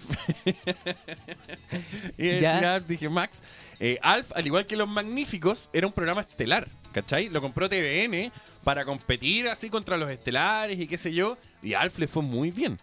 [2.19, 2.55] y Ya.
[2.55, 3.43] decía dije Max.
[3.81, 7.29] Eh, Alf, al igual que Los Magníficos, era un programa estelar, ¿cachai?
[7.29, 8.33] Lo compró TVN
[8.65, 11.37] para competir así contra los estelares y qué sé yo.
[11.63, 12.79] Y Alf le fue muy bien.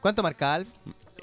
[0.00, 0.68] ¿Cuánto marca Alf?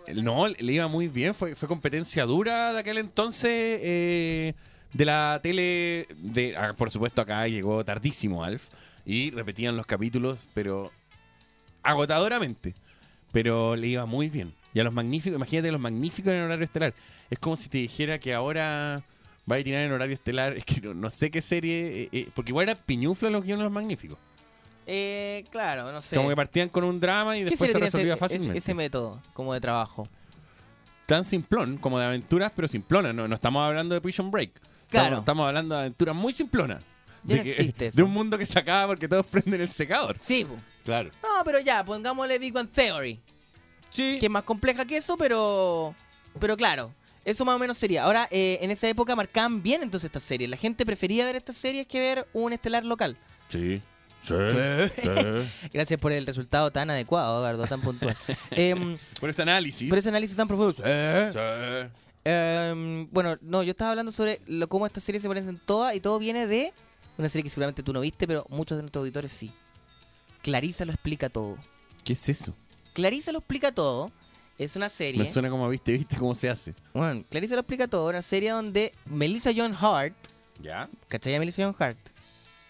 [0.07, 1.33] Eh, No, le iba muy bien.
[1.33, 4.53] Fue, fue competencia dura de aquel entonces eh,
[4.93, 6.07] de la tele.
[6.17, 8.67] De, ah, por supuesto, acá llegó tardísimo Alf.
[9.05, 10.91] Y repetían los capítulos, pero
[11.81, 12.73] agotadoramente.
[13.31, 14.53] Pero le iba muy bien.
[14.73, 16.93] Y a los magníficos, imagínate los magníficos en horario estelar.
[17.29, 19.03] Es como si te dijera que ahora
[19.51, 20.53] va a tirar en horario estelar.
[20.57, 22.03] Es que no, no sé qué serie.
[22.03, 24.17] eh, eh, porque igual era piñufla los guiones los magníficos.
[24.85, 26.15] Eh, claro, no sé.
[26.17, 28.57] Como que partían con un drama y ¿Qué después se resolvía ese, ese- fácilmente.
[28.59, 30.07] ese método como de trabajo?
[31.05, 33.13] tan simplón como de aventuras, pero simplonas.
[33.13, 34.51] No, no estamos hablando de Prison Break.
[34.89, 35.05] Claro.
[35.07, 36.81] Estamos, estamos hablando de aventuras muy simplonas.
[37.23, 37.97] Ya De, no que- existe eso.
[37.97, 40.17] de un mundo que se acaba porque todos prenden el secador.
[40.21, 40.55] Sí, po.
[40.85, 41.11] Claro.
[41.21, 43.19] No, pero ya, pongámosle Big Bang Theory.
[43.89, 44.17] Sí.
[44.19, 45.93] Que es más compleja que eso, pero.
[46.39, 46.93] Pero claro,
[47.25, 48.03] eso más o menos sería.
[48.03, 50.49] Ahora, eh, en esa época marcaban bien entonces estas series.
[50.49, 53.17] La gente prefería ver estas series que ver un estelar local.
[53.49, 53.81] Sí.
[54.23, 54.33] Sí.
[55.73, 58.15] Gracias por el resultado tan adecuado, Eduardo, tan puntual.
[58.51, 59.89] Em, Por ese análisis.
[59.89, 60.71] por ese análisis tan profundo.
[60.73, 60.81] Sí.
[62.25, 65.99] Em, bueno, no, yo estaba hablando sobre lo, cómo estas series se parecen todas y
[65.99, 66.71] todo viene de
[67.17, 69.51] una serie que seguramente tú no viste, pero muchos de nuestros auditores sí.
[70.41, 71.57] Clarisa lo explica todo.
[72.03, 72.53] ¿Qué es eso?
[72.93, 74.09] Clarisa lo explica todo.
[74.57, 75.21] Es una serie.
[75.21, 76.73] Me suena como viste, viste cómo se hace.
[76.93, 78.09] Bueno, Clarisa lo explica todo.
[78.09, 80.13] Una serie donde Melissa John Hart.
[80.61, 80.87] ¿Ya?
[81.07, 81.97] ¿Cachai a Melissa John Hart?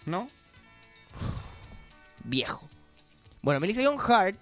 [0.06, 0.30] ¿No?
[2.24, 2.68] Viejo.
[3.42, 4.40] Bueno, Melissa John Hart,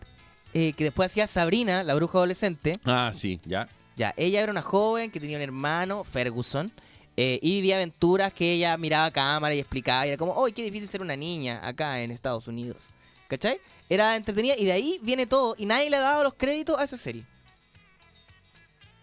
[0.54, 2.74] eh, que después hacía Sabrina, la bruja adolescente.
[2.86, 3.68] Ah, sí, ya.
[3.96, 6.72] Ya, ella era una joven que tenía un hermano, Ferguson,
[7.18, 10.06] eh, y vivía aventuras que ella miraba a cámara y explicaba.
[10.06, 12.88] Y era como, ¡ay, qué difícil ser una niña acá en Estados Unidos!
[13.28, 13.60] ¿Cachai?
[13.92, 15.54] Era entretenida y de ahí viene todo.
[15.58, 17.26] Y nadie le ha dado los créditos a esa serie.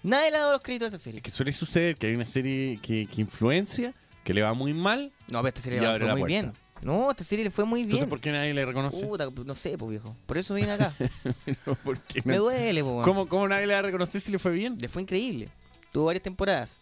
[0.02, 1.20] Nadie le ha dado los créditos a esa serie.
[1.20, 3.92] Que suele suceder que hay una serie que, que influencia,
[4.24, 5.12] que le va muy mal.
[5.26, 6.54] No, pero esta serie le la muy bien.
[6.80, 7.90] No, esta serie le fue muy bien.
[7.90, 9.04] Entonces, ¿por qué nadie le reconoce?
[9.04, 10.16] Puta, no sé, pues viejo.
[10.24, 10.94] Por eso vine acá.
[11.84, 13.04] ¿Por qué Me duele, pues.
[13.04, 14.78] ¿Cómo, ¿Cómo nadie le va a reconocer si le fue bien?
[14.80, 15.50] Le fue increíble.
[15.92, 16.78] Tuvo varias temporadas.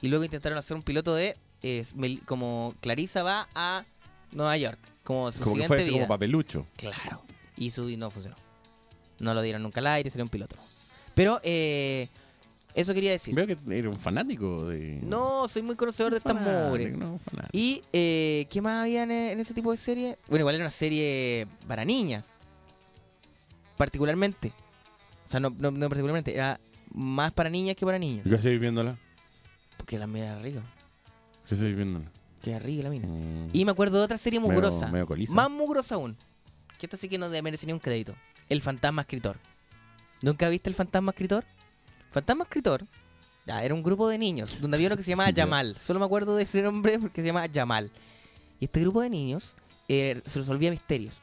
[0.00, 1.84] Y luego intentaron hacer un piloto de eh,
[2.24, 3.84] como Clarisa va a
[4.30, 4.78] Nueva York.
[5.04, 5.96] Como su Como que fue así vida.
[5.96, 6.64] como papelucho.
[6.78, 7.22] Claro.
[7.56, 8.36] Y su y no funcionó.
[9.18, 10.56] No lo dieron nunca al aire, sería un piloto.
[11.14, 12.08] Pero eh,
[12.74, 13.34] eso quería decir.
[13.34, 15.00] Veo que era un fanático de.
[15.02, 16.96] No, soy muy conocedor de estas mugres.
[16.96, 17.20] no.
[17.52, 20.16] Y, eh, ¿qué más había en, en ese tipo de serie?
[20.28, 22.24] Bueno, igual era una serie para niñas.
[23.76, 24.52] Particularmente.
[25.26, 26.34] O sea, no, no, no particularmente.
[26.34, 26.60] Era
[26.92, 28.26] más para niñas que para niños.
[28.26, 28.96] ¿Y ¿Qué estoy viéndola?
[29.76, 30.62] Porque la mía era rica.
[31.48, 32.06] ¿Qué estoy viéndola?
[32.42, 33.06] Que era rica la mina.
[33.06, 34.90] Mm, Y me acuerdo de otra serie medio- mugrosa.
[34.90, 35.32] medio coliza.
[35.32, 36.16] Más mugrosa aún.
[36.82, 38.12] Que esta sí que no merece ni un crédito.
[38.48, 39.36] El fantasma escritor.
[40.20, 41.44] ¿Nunca viste el fantasma escritor?
[42.10, 42.84] Fantasma escritor.
[43.46, 44.60] Ya, era un grupo de niños.
[44.60, 45.44] Donde había uno que se llamaba Ya.
[45.44, 45.76] Yamal.
[45.78, 47.88] Solo me acuerdo de ese nombre porque se llama Yamal.
[48.58, 49.54] Y este grupo de niños
[49.88, 51.14] eh, se resolvía misterios.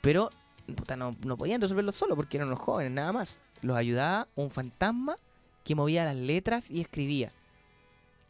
[0.00, 0.30] Pero
[0.74, 3.40] puta, no, no podían resolverlos solo porque eran unos jóvenes, nada más.
[3.60, 5.16] Los ayudaba un fantasma
[5.64, 7.30] que movía las letras y escribía.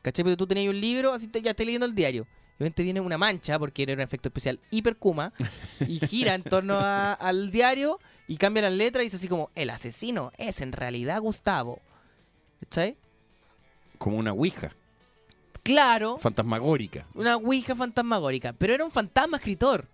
[0.02, 0.24] ¿Cachai?
[0.24, 2.26] Pero tú tenías un libro, así te- ya estás leyendo el diario.
[2.58, 5.32] De repente viene una mancha, porque era un efecto especial hipercuma,
[5.80, 7.98] y gira en torno a- al diario
[8.28, 11.80] y cambia las letras y dice así como, el asesino es en realidad Gustavo.
[12.60, 12.96] ¿Cachai?
[13.98, 14.70] Como una ouija.
[15.64, 17.06] Claro, Fantasmagórica.
[17.14, 19.86] una ouija fantasmagórica, pero era un fantasma escritor.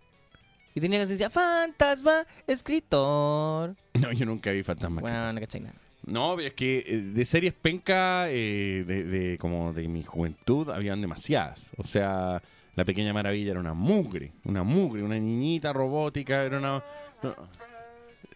[0.75, 3.77] Y tenía que decir, fantasma escritor.
[3.99, 5.01] No, yo nunca vi fantasma.
[5.01, 5.75] Bueno, no cachai nada.
[6.09, 11.01] No, es que eh, de series penca, eh, de, de- como de mi juventud, habían
[11.01, 11.69] demasiadas.
[11.77, 12.43] O sea,
[12.75, 16.83] La Pequeña Maravilla era una mugre, una mugre, una niñita robótica, era una...
[17.23, 17.37] no.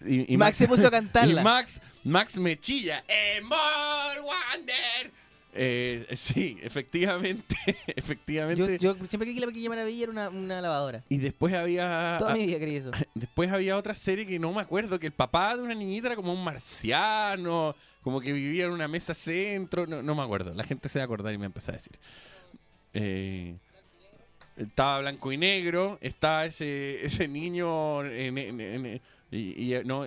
[0.04, 1.40] Y, Max se puso a cantarla.
[1.40, 3.04] Y Max, Max me chilla.
[3.06, 5.12] Emol Wander.
[5.54, 8.78] Eh, sí, efectivamente, Yo, efectivamente.
[8.78, 11.04] yo siempre creí que la pequeña maravilla era una, una lavadora.
[11.08, 12.16] Y después había...
[12.18, 12.90] Toda mi vida creí eso.
[13.14, 16.16] Después había otra serie que no me acuerdo, que el papá de una niñita era
[16.16, 20.54] como un marciano, como que vivía en una mesa centro, no, no me acuerdo.
[20.54, 21.92] La gente se va a acordar y me empezó a decir.
[22.94, 23.54] Eh,
[24.56, 29.00] estaba blanco y negro, estaba ese, ese niño en- en- en-
[29.30, 30.04] y, y, no,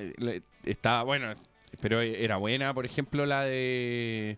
[0.63, 1.33] estaba bueno,
[1.81, 4.37] pero era buena, por ejemplo, la de...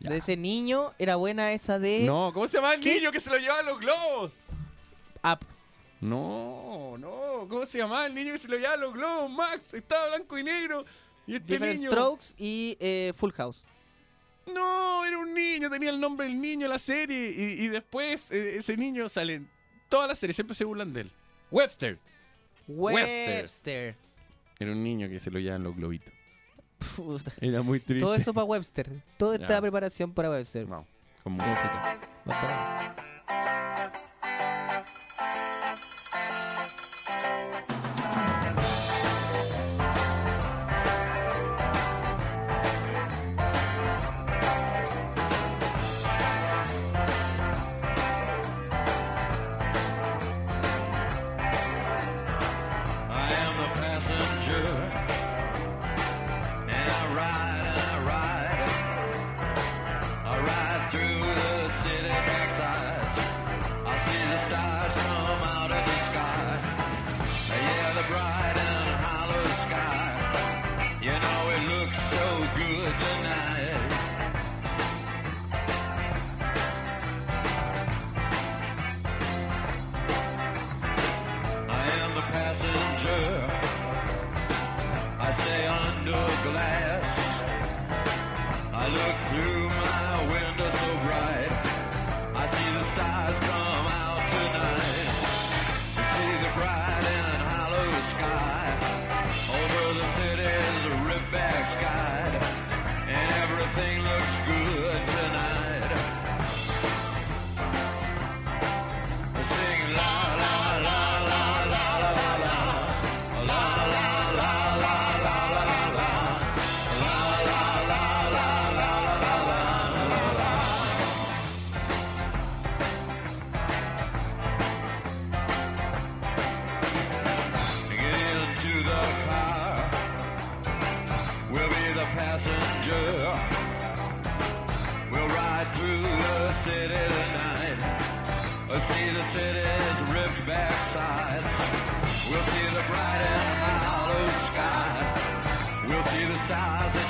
[0.00, 0.10] Ya.
[0.10, 2.04] De ese niño era buena esa de.
[2.06, 4.46] No, ¿cómo se llama el niño que se lo llevaban los globos?
[5.24, 5.44] Up.
[6.00, 9.74] No, no, ¿cómo se llama el niño que se lo llevaba los globos, Max?
[9.74, 10.84] Estaba blanco y negro.
[11.26, 11.90] Y este niño.
[11.90, 13.62] Strokes y eh, Full House.
[14.46, 17.30] No, era un niño, tenía el nombre del niño en la serie.
[17.30, 19.50] Y, después eh, ese niño sale en
[19.88, 21.12] toda la serie, siempre se burlan de él.
[21.50, 21.98] Webster.
[22.66, 23.40] Webster.
[23.40, 23.96] Webster.
[24.58, 26.12] Era un niño que se lo llevan los globitos.
[27.40, 28.04] Era muy triste.
[28.04, 28.90] Todo eso para Webster.
[29.16, 30.68] Toda esta preparación para Webster.
[30.68, 30.86] No,
[31.22, 31.98] con música.
[32.24, 32.94] música.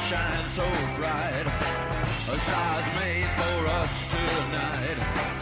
[0.08, 0.64] shine so
[0.96, 1.44] bright.
[1.44, 5.37] A star's made for us tonight.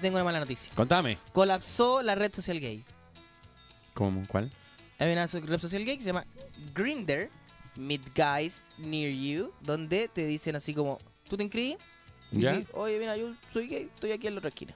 [0.00, 0.72] Tengo una mala noticia.
[0.74, 1.18] Contame.
[1.32, 2.82] Colapsó la red social gay.
[3.94, 4.22] ¿Cómo?
[4.26, 4.50] ¿Cuál?
[4.98, 6.24] Hay una red social gay que se llama
[6.74, 7.30] Grinder,
[7.76, 10.98] Meet Guys Near You, donde te dicen así como,
[11.28, 11.76] ¿tú te inscribís?
[12.32, 12.52] ¿Ya?
[12.56, 14.74] dices, Oye, mira, yo soy gay, estoy aquí en la otra esquina.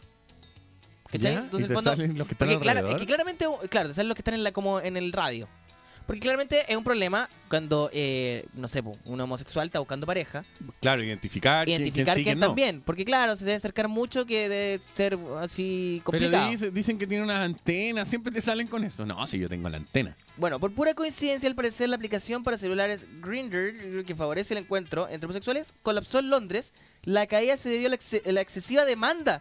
[1.11, 1.35] ¿Cachai?
[1.35, 1.41] ¿Ya?
[1.41, 2.91] Entonces, ¿Y en te el fondo- salen los que están porque alrededor?
[2.97, 5.49] es que claramente, claro, te salen los que están en la, como en el radio.
[6.07, 10.45] Porque claramente es un problema cuando, eh, no sé, un homosexual está buscando pareja.
[10.81, 12.83] Claro, identificar, Identificar quién, quién quién también.
[12.85, 16.45] Porque claro, se debe acercar mucho que debe ser así complicado.
[16.49, 19.07] Pero dice- dicen que tiene unas antenas, siempre te salen con eso.
[19.07, 20.15] No, si yo tengo la antena.
[20.37, 25.09] Bueno, por pura coincidencia, al parecer la aplicación para celulares Grindr, que favorece el encuentro
[25.09, 26.75] entre homosexuales, colapsó en Londres.
[27.05, 29.41] La caída se debió a la, ex- la excesiva demanda.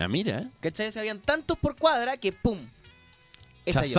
[0.00, 0.50] Ah, mira.
[0.60, 0.90] ¿Cachai?
[0.90, 2.58] Se habían tantos por cuadra que ¡pum!
[3.66, 3.94] estalló.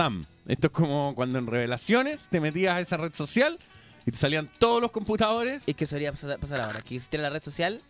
[0.50, 3.58] Esto es como cuando en revelaciones te metías a esa red social
[4.06, 5.62] y te salían todos los computadores.
[5.66, 6.80] Y que eso debería pasar, ahora.
[6.82, 7.80] Que existiera la red social.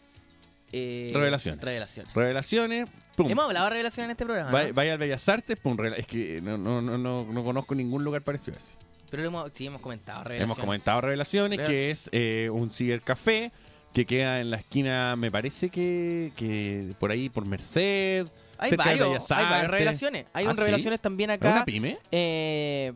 [0.72, 1.64] eh, Revelaciones.
[1.64, 2.14] Revelaciones.
[2.14, 3.30] Revelaciones, pum.
[3.30, 4.50] Hemos hablado de revelaciones en este programa.
[4.50, 4.74] Vaya, ¿no?
[4.74, 5.76] vaya al Bellas Artes, pum.
[5.96, 8.74] Es que no, no, no, no, no conozco ningún lugar parecido a ese.
[9.10, 10.22] Pero hemos, sí, hemos comentado.
[10.24, 10.44] Revelaciones.
[10.56, 13.50] Hemos comentado Revelaciones, que es eh, un cibercafé
[13.92, 18.26] que queda en la esquina, me parece que, que por ahí, por Merced.
[18.60, 20.26] Hay varios, varias revelaciones.
[20.32, 20.60] Hay ¿Ah, un sí?
[20.60, 21.52] revelaciones también ¿Es acá.
[21.52, 21.98] una pyme?
[22.12, 22.92] eh,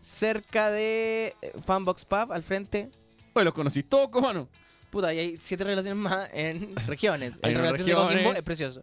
[0.00, 2.90] cerca de eh, Fanbox Pub, al frente.
[3.32, 4.48] Pues los conocís todos, ¿cómo no?
[4.90, 7.38] Puta, y hay siete revelaciones más en regiones.
[7.42, 7.92] Hay El de.
[7.94, 8.82] Coquimbo es precioso.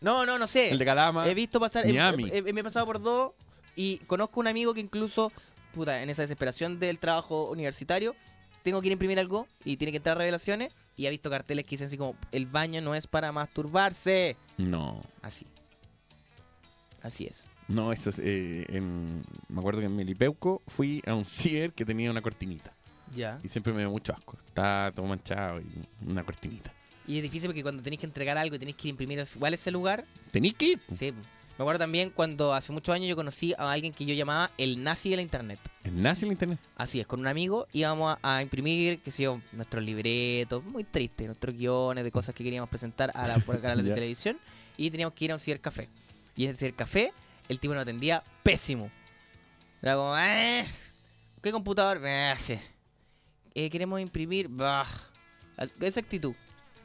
[0.00, 0.70] No, no, no sé.
[0.70, 1.26] El de Calama.
[1.28, 1.84] He visto pasar.
[1.86, 2.28] Miami.
[2.32, 3.32] he- he- me he pasado por dos
[3.76, 5.32] y conozco un amigo que incluso,
[5.74, 8.14] puta, en esa desesperación del trabajo universitario,
[8.62, 11.28] tengo que ir a imprimir algo y tiene que entrar a revelaciones y ha visto
[11.28, 14.36] carteles que dicen así como: el baño no es para masturbarse.
[14.56, 15.00] No.
[15.22, 15.46] Así.
[17.04, 17.48] Así es.
[17.68, 18.18] No, eso es.
[18.18, 22.72] eh, en- me acuerdo que en Melipeuco fui a un ciber que tenía una cortinita.
[23.14, 23.38] Ya.
[23.44, 24.36] Y siempre me dio mucho asco.
[24.46, 26.72] Está todo manchado y una cortinita.
[27.06, 29.70] Y es difícil porque cuando tenéis que entregar algo y tenéis que imprimir igual ese
[29.70, 30.04] lugar.
[30.32, 30.80] Tenís que ir.
[30.98, 31.12] Sí.
[31.12, 34.82] Me acuerdo también cuando hace muchos años yo conocí a alguien que yo llamaba el
[34.82, 35.60] nazi de la internet.
[35.84, 36.58] El nazi del internet.
[36.76, 40.82] Así es, con un amigo íbamos a, a imprimir, qué sé yo, nuestros libretos, muy
[40.82, 44.36] triste, nuestros guiones de cosas que queríamos presentar a la, por canales de televisión
[44.76, 45.88] y teníamos que ir a un cibercafé.
[46.36, 47.12] Y en el cibercafé
[47.48, 48.90] el tipo nos atendía pésimo.
[49.82, 50.64] Era como, "Eh,
[51.42, 52.00] ¿qué computador?
[52.04, 52.34] "Eh.
[53.54, 54.86] Eh, queremos imprimir, bah".
[55.80, 56.34] esa actitud,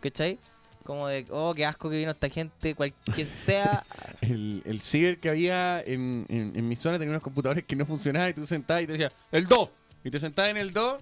[0.02, 0.38] ¿cachai?
[0.84, 3.84] Como de, oh, qué asco que vino esta gente, cual, quien sea.
[4.22, 7.86] El, el ciber que había en, en, en mi zona tenía unos computadores que no
[7.86, 9.70] funcionaban y tú sentabas y te decía, el 2.
[10.04, 11.02] Y te sentabas en el 2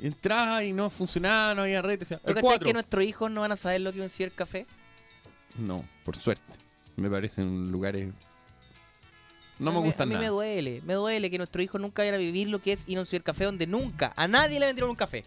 [0.00, 1.94] y entrabas y no funcionaba, no había red.
[1.98, 2.66] Te decía, ¿Tú el cachai 4.
[2.66, 4.66] que nuestros hijos no van a saber lo que es un cibercafé?
[5.58, 6.42] No, por suerte.
[7.00, 8.12] Me parecen lugares...
[9.58, 10.24] No me mí- gustan A mí nada.
[10.24, 12.96] me duele, me duele que nuestros hijos nunca vayan a vivir lo que es ir
[12.98, 15.24] a un cibercafé donde nunca, a nadie le vendieron un café.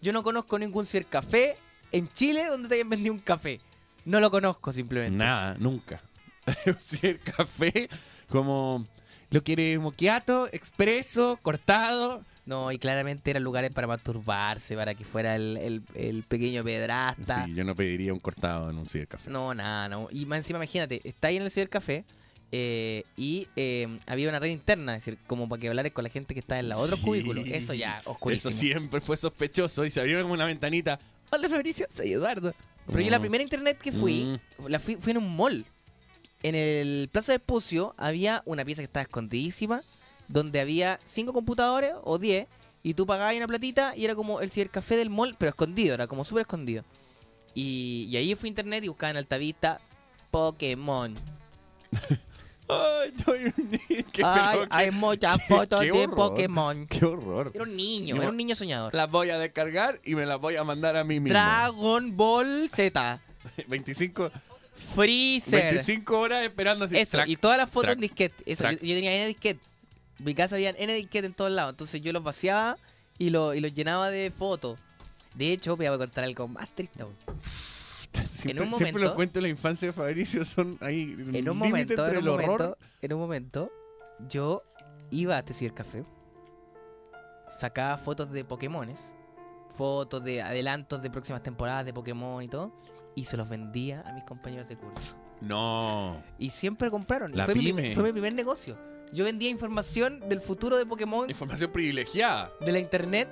[0.00, 1.56] Yo no conozco ningún cibercafé
[1.92, 3.60] en Chile donde te hayan vendido un café.
[4.04, 5.16] No lo conozco simplemente.
[5.16, 6.00] Nada, nunca.
[6.66, 7.88] Un cibercafé
[8.28, 8.84] como...
[9.30, 12.22] ¿Lo quiere moquiato, expreso, cortado?
[12.46, 17.44] No, y claramente eran lugares para masturbarse, para que fuera el, el- el pequeño pedrasta.
[17.44, 19.28] Sí, yo no pediría un cortado en un cibercafé.
[19.30, 20.08] No, nada, no.
[20.12, 22.04] Y más encima, imagínate, está ahí en el cibercafé
[22.52, 26.10] eh, y eh, había una red interna, es decir, como para que hablares con la
[26.10, 27.02] gente que está en la otro Sí.
[27.02, 27.42] cubículo.
[27.44, 28.50] Eso ya, oscurísimo.
[28.50, 31.00] Eso siempre fue sospechoso y se abrió como una ventanita.
[31.30, 32.54] Hola Fabricio, soy Eduardo.
[32.86, 33.22] Pero yo la Mm.
[33.22, 35.64] primera internet que fui, la fui, fui en un mall.
[36.44, 39.82] En el Plaza de Espucio había una pieza que estaba escondidísima,
[40.28, 42.46] donde había cinco computadores o 10,
[42.82, 46.06] y tú pagabas una platita y era como el cibercafé del mall, pero escondido, era
[46.06, 46.84] como súper escondido.
[47.54, 49.80] Y, y ahí fui a internet y buscaba en Altavista
[50.30, 51.14] Pokémon.
[52.68, 53.12] Ay,
[54.24, 56.16] Ay, hay muchas fotos qué de horror.
[56.16, 56.86] Pokémon.
[56.86, 57.52] Qué horror.
[57.54, 58.22] Era un niño, No.
[58.22, 58.92] era un niño soñador.
[58.92, 61.38] Las voy a descargar y me las voy a mandar a mí mismo.
[61.38, 63.20] Dragon Ball Z.
[63.68, 64.30] 25,
[64.94, 65.74] Freezer.
[65.74, 66.96] 25 horas esperando así.
[66.98, 68.34] Eso, track, y todas las fotos track, en disquete.
[68.44, 69.60] Eso, yo, yo tenía N disquete.
[70.18, 71.72] Mi casa había N disquete en todos lados.
[71.72, 72.76] Entonces yo los vaciaba
[73.18, 74.78] y, lo- y los llenaba de fotos.
[75.34, 77.04] De hecho, voy a contar algo más triste.
[78.32, 81.14] Siempre, en un siempre momento- los cuentos de la infancia de Fabricio son ahí.
[81.32, 82.48] En un momento, entre en un el horror.
[82.60, 83.70] momento, en un momento,
[84.28, 84.62] yo
[85.10, 86.04] iba a este cibercafé,
[87.50, 89.00] sacaba fotos de Pokémones,
[89.76, 92.72] fotos de adelantos de próximas temporadas de Pokémon y todo,
[93.14, 95.14] y se los vendía a mis compañeros de curso.
[95.40, 96.22] No.
[96.38, 97.36] Y siempre compraron.
[97.36, 97.94] La fue, mi, pyme.
[97.94, 98.78] fue mi primer negocio.
[99.12, 102.52] Yo vendía información del futuro de Pokémon Información privilegiada.
[102.60, 103.28] de la internet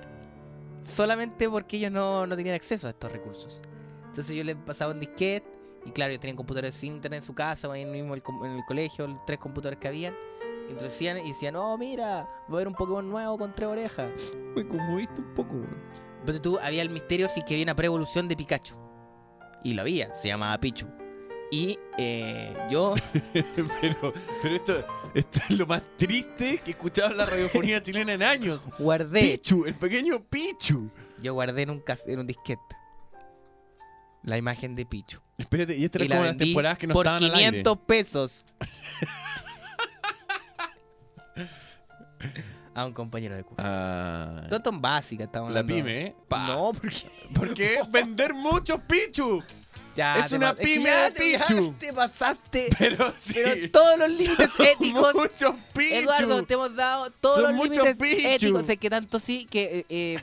[0.84, 3.60] solamente porque ellos no, no tenían acceso a estos recursos.
[4.06, 5.46] Entonces yo les pasaba un disquete
[5.84, 8.52] y claro, ellos tenían computadores sin internet en su casa o ahí mismo el en
[8.52, 10.14] el colegio, los tres computadores que habían.
[10.70, 14.32] Introducían y decían, oh mira, va a haber un Pokémon nuevo con tres orejas.
[14.55, 15.55] Me conmoviste un poco.
[16.24, 18.74] Pero tú, había el misterio si que había una pre-evolución de Pikachu.
[19.62, 20.86] Y lo había, se llamaba Pichu.
[21.55, 22.97] Y eh, yo,
[23.81, 24.12] pero
[24.43, 28.24] pero esto, esto es lo más triste que he escuchado en la radiofonía chilena en
[28.24, 28.68] años.
[28.76, 30.90] guardé, Pichu, el pequeño Pichu.
[31.22, 32.60] yo guardé en un, en un disquete
[34.24, 35.20] la imagen de Pichu.
[35.39, 37.51] Espérate, y esta y era la como las temporadas que no por estaban al aire.
[37.62, 38.44] 500 pesos.
[42.74, 43.62] A un compañero de curso.
[43.64, 46.16] Ah, Todo tan básica estamos la pyme, ¿eh?
[46.26, 46.48] Pa.
[46.48, 49.40] No, porque Porque vender muchos Pichu.
[49.97, 51.75] Ya Es una que pyme de te- ya Pichu.
[51.79, 52.69] te pasaste.
[52.79, 53.35] Pero sí.
[53.35, 55.15] Pero todos los límites éticos.
[55.15, 55.95] muchos Pichu.
[55.95, 58.29] Eduardo, te hemos dado todos Son los límites Pichu.
[58.29, 58.69] éticos.
[58.69, 60.21] Es que tanto sí que eh, eh,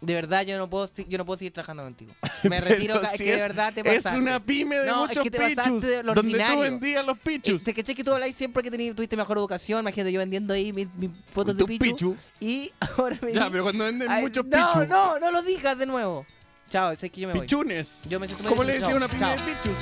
[0.00, 2.12] de verdad yo no puedo yo no puedo seguir trabajando contigo.
[2.42, 4.18] Me retiro, es que de verdad te Es pasaste.
[4.18, 5.82] una pyme de No, es muchos que te pasaste pichus.
[5.82, 7.60] de lo donde tú vendías los pichus.
[7.60, 9.80] Eh, te caché que tú habláis siempre que tení- tuviste mejor educación.
[9.80, 11.78] Imagínate yo vendiendo ahí mis, mis fotos de Pichu.
[11.84, 12.16] pichu.
[12.40, 14.88] Y ahora me Ya, di- pero cuando venden Ay, muchos no, pichus.
[14.88, 16.26] no, no lo digas de nuevo.
[16.74, 17.42] Chao, sé que yo me voy.
[17.42, 18.00] Pichunes.
[18.08, 19.30] Yo me siento muy ¿Cómo le decía una Chao.
[19.30, 19.76] de pichus?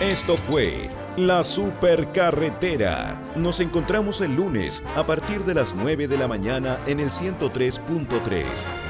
[0.00, 3.16] Esto fue La Supercarretera.
[3.36, 8.44] Nos encontramos el lunes a partir de las 9 de la mañana en el 103.3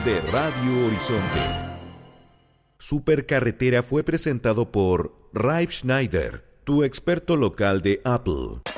[0.06, 1.40] de Radio Horizonte.
[2.78, 8.62] Supercarretera fue presentado por Raib Schneider, tu experto local de Apple.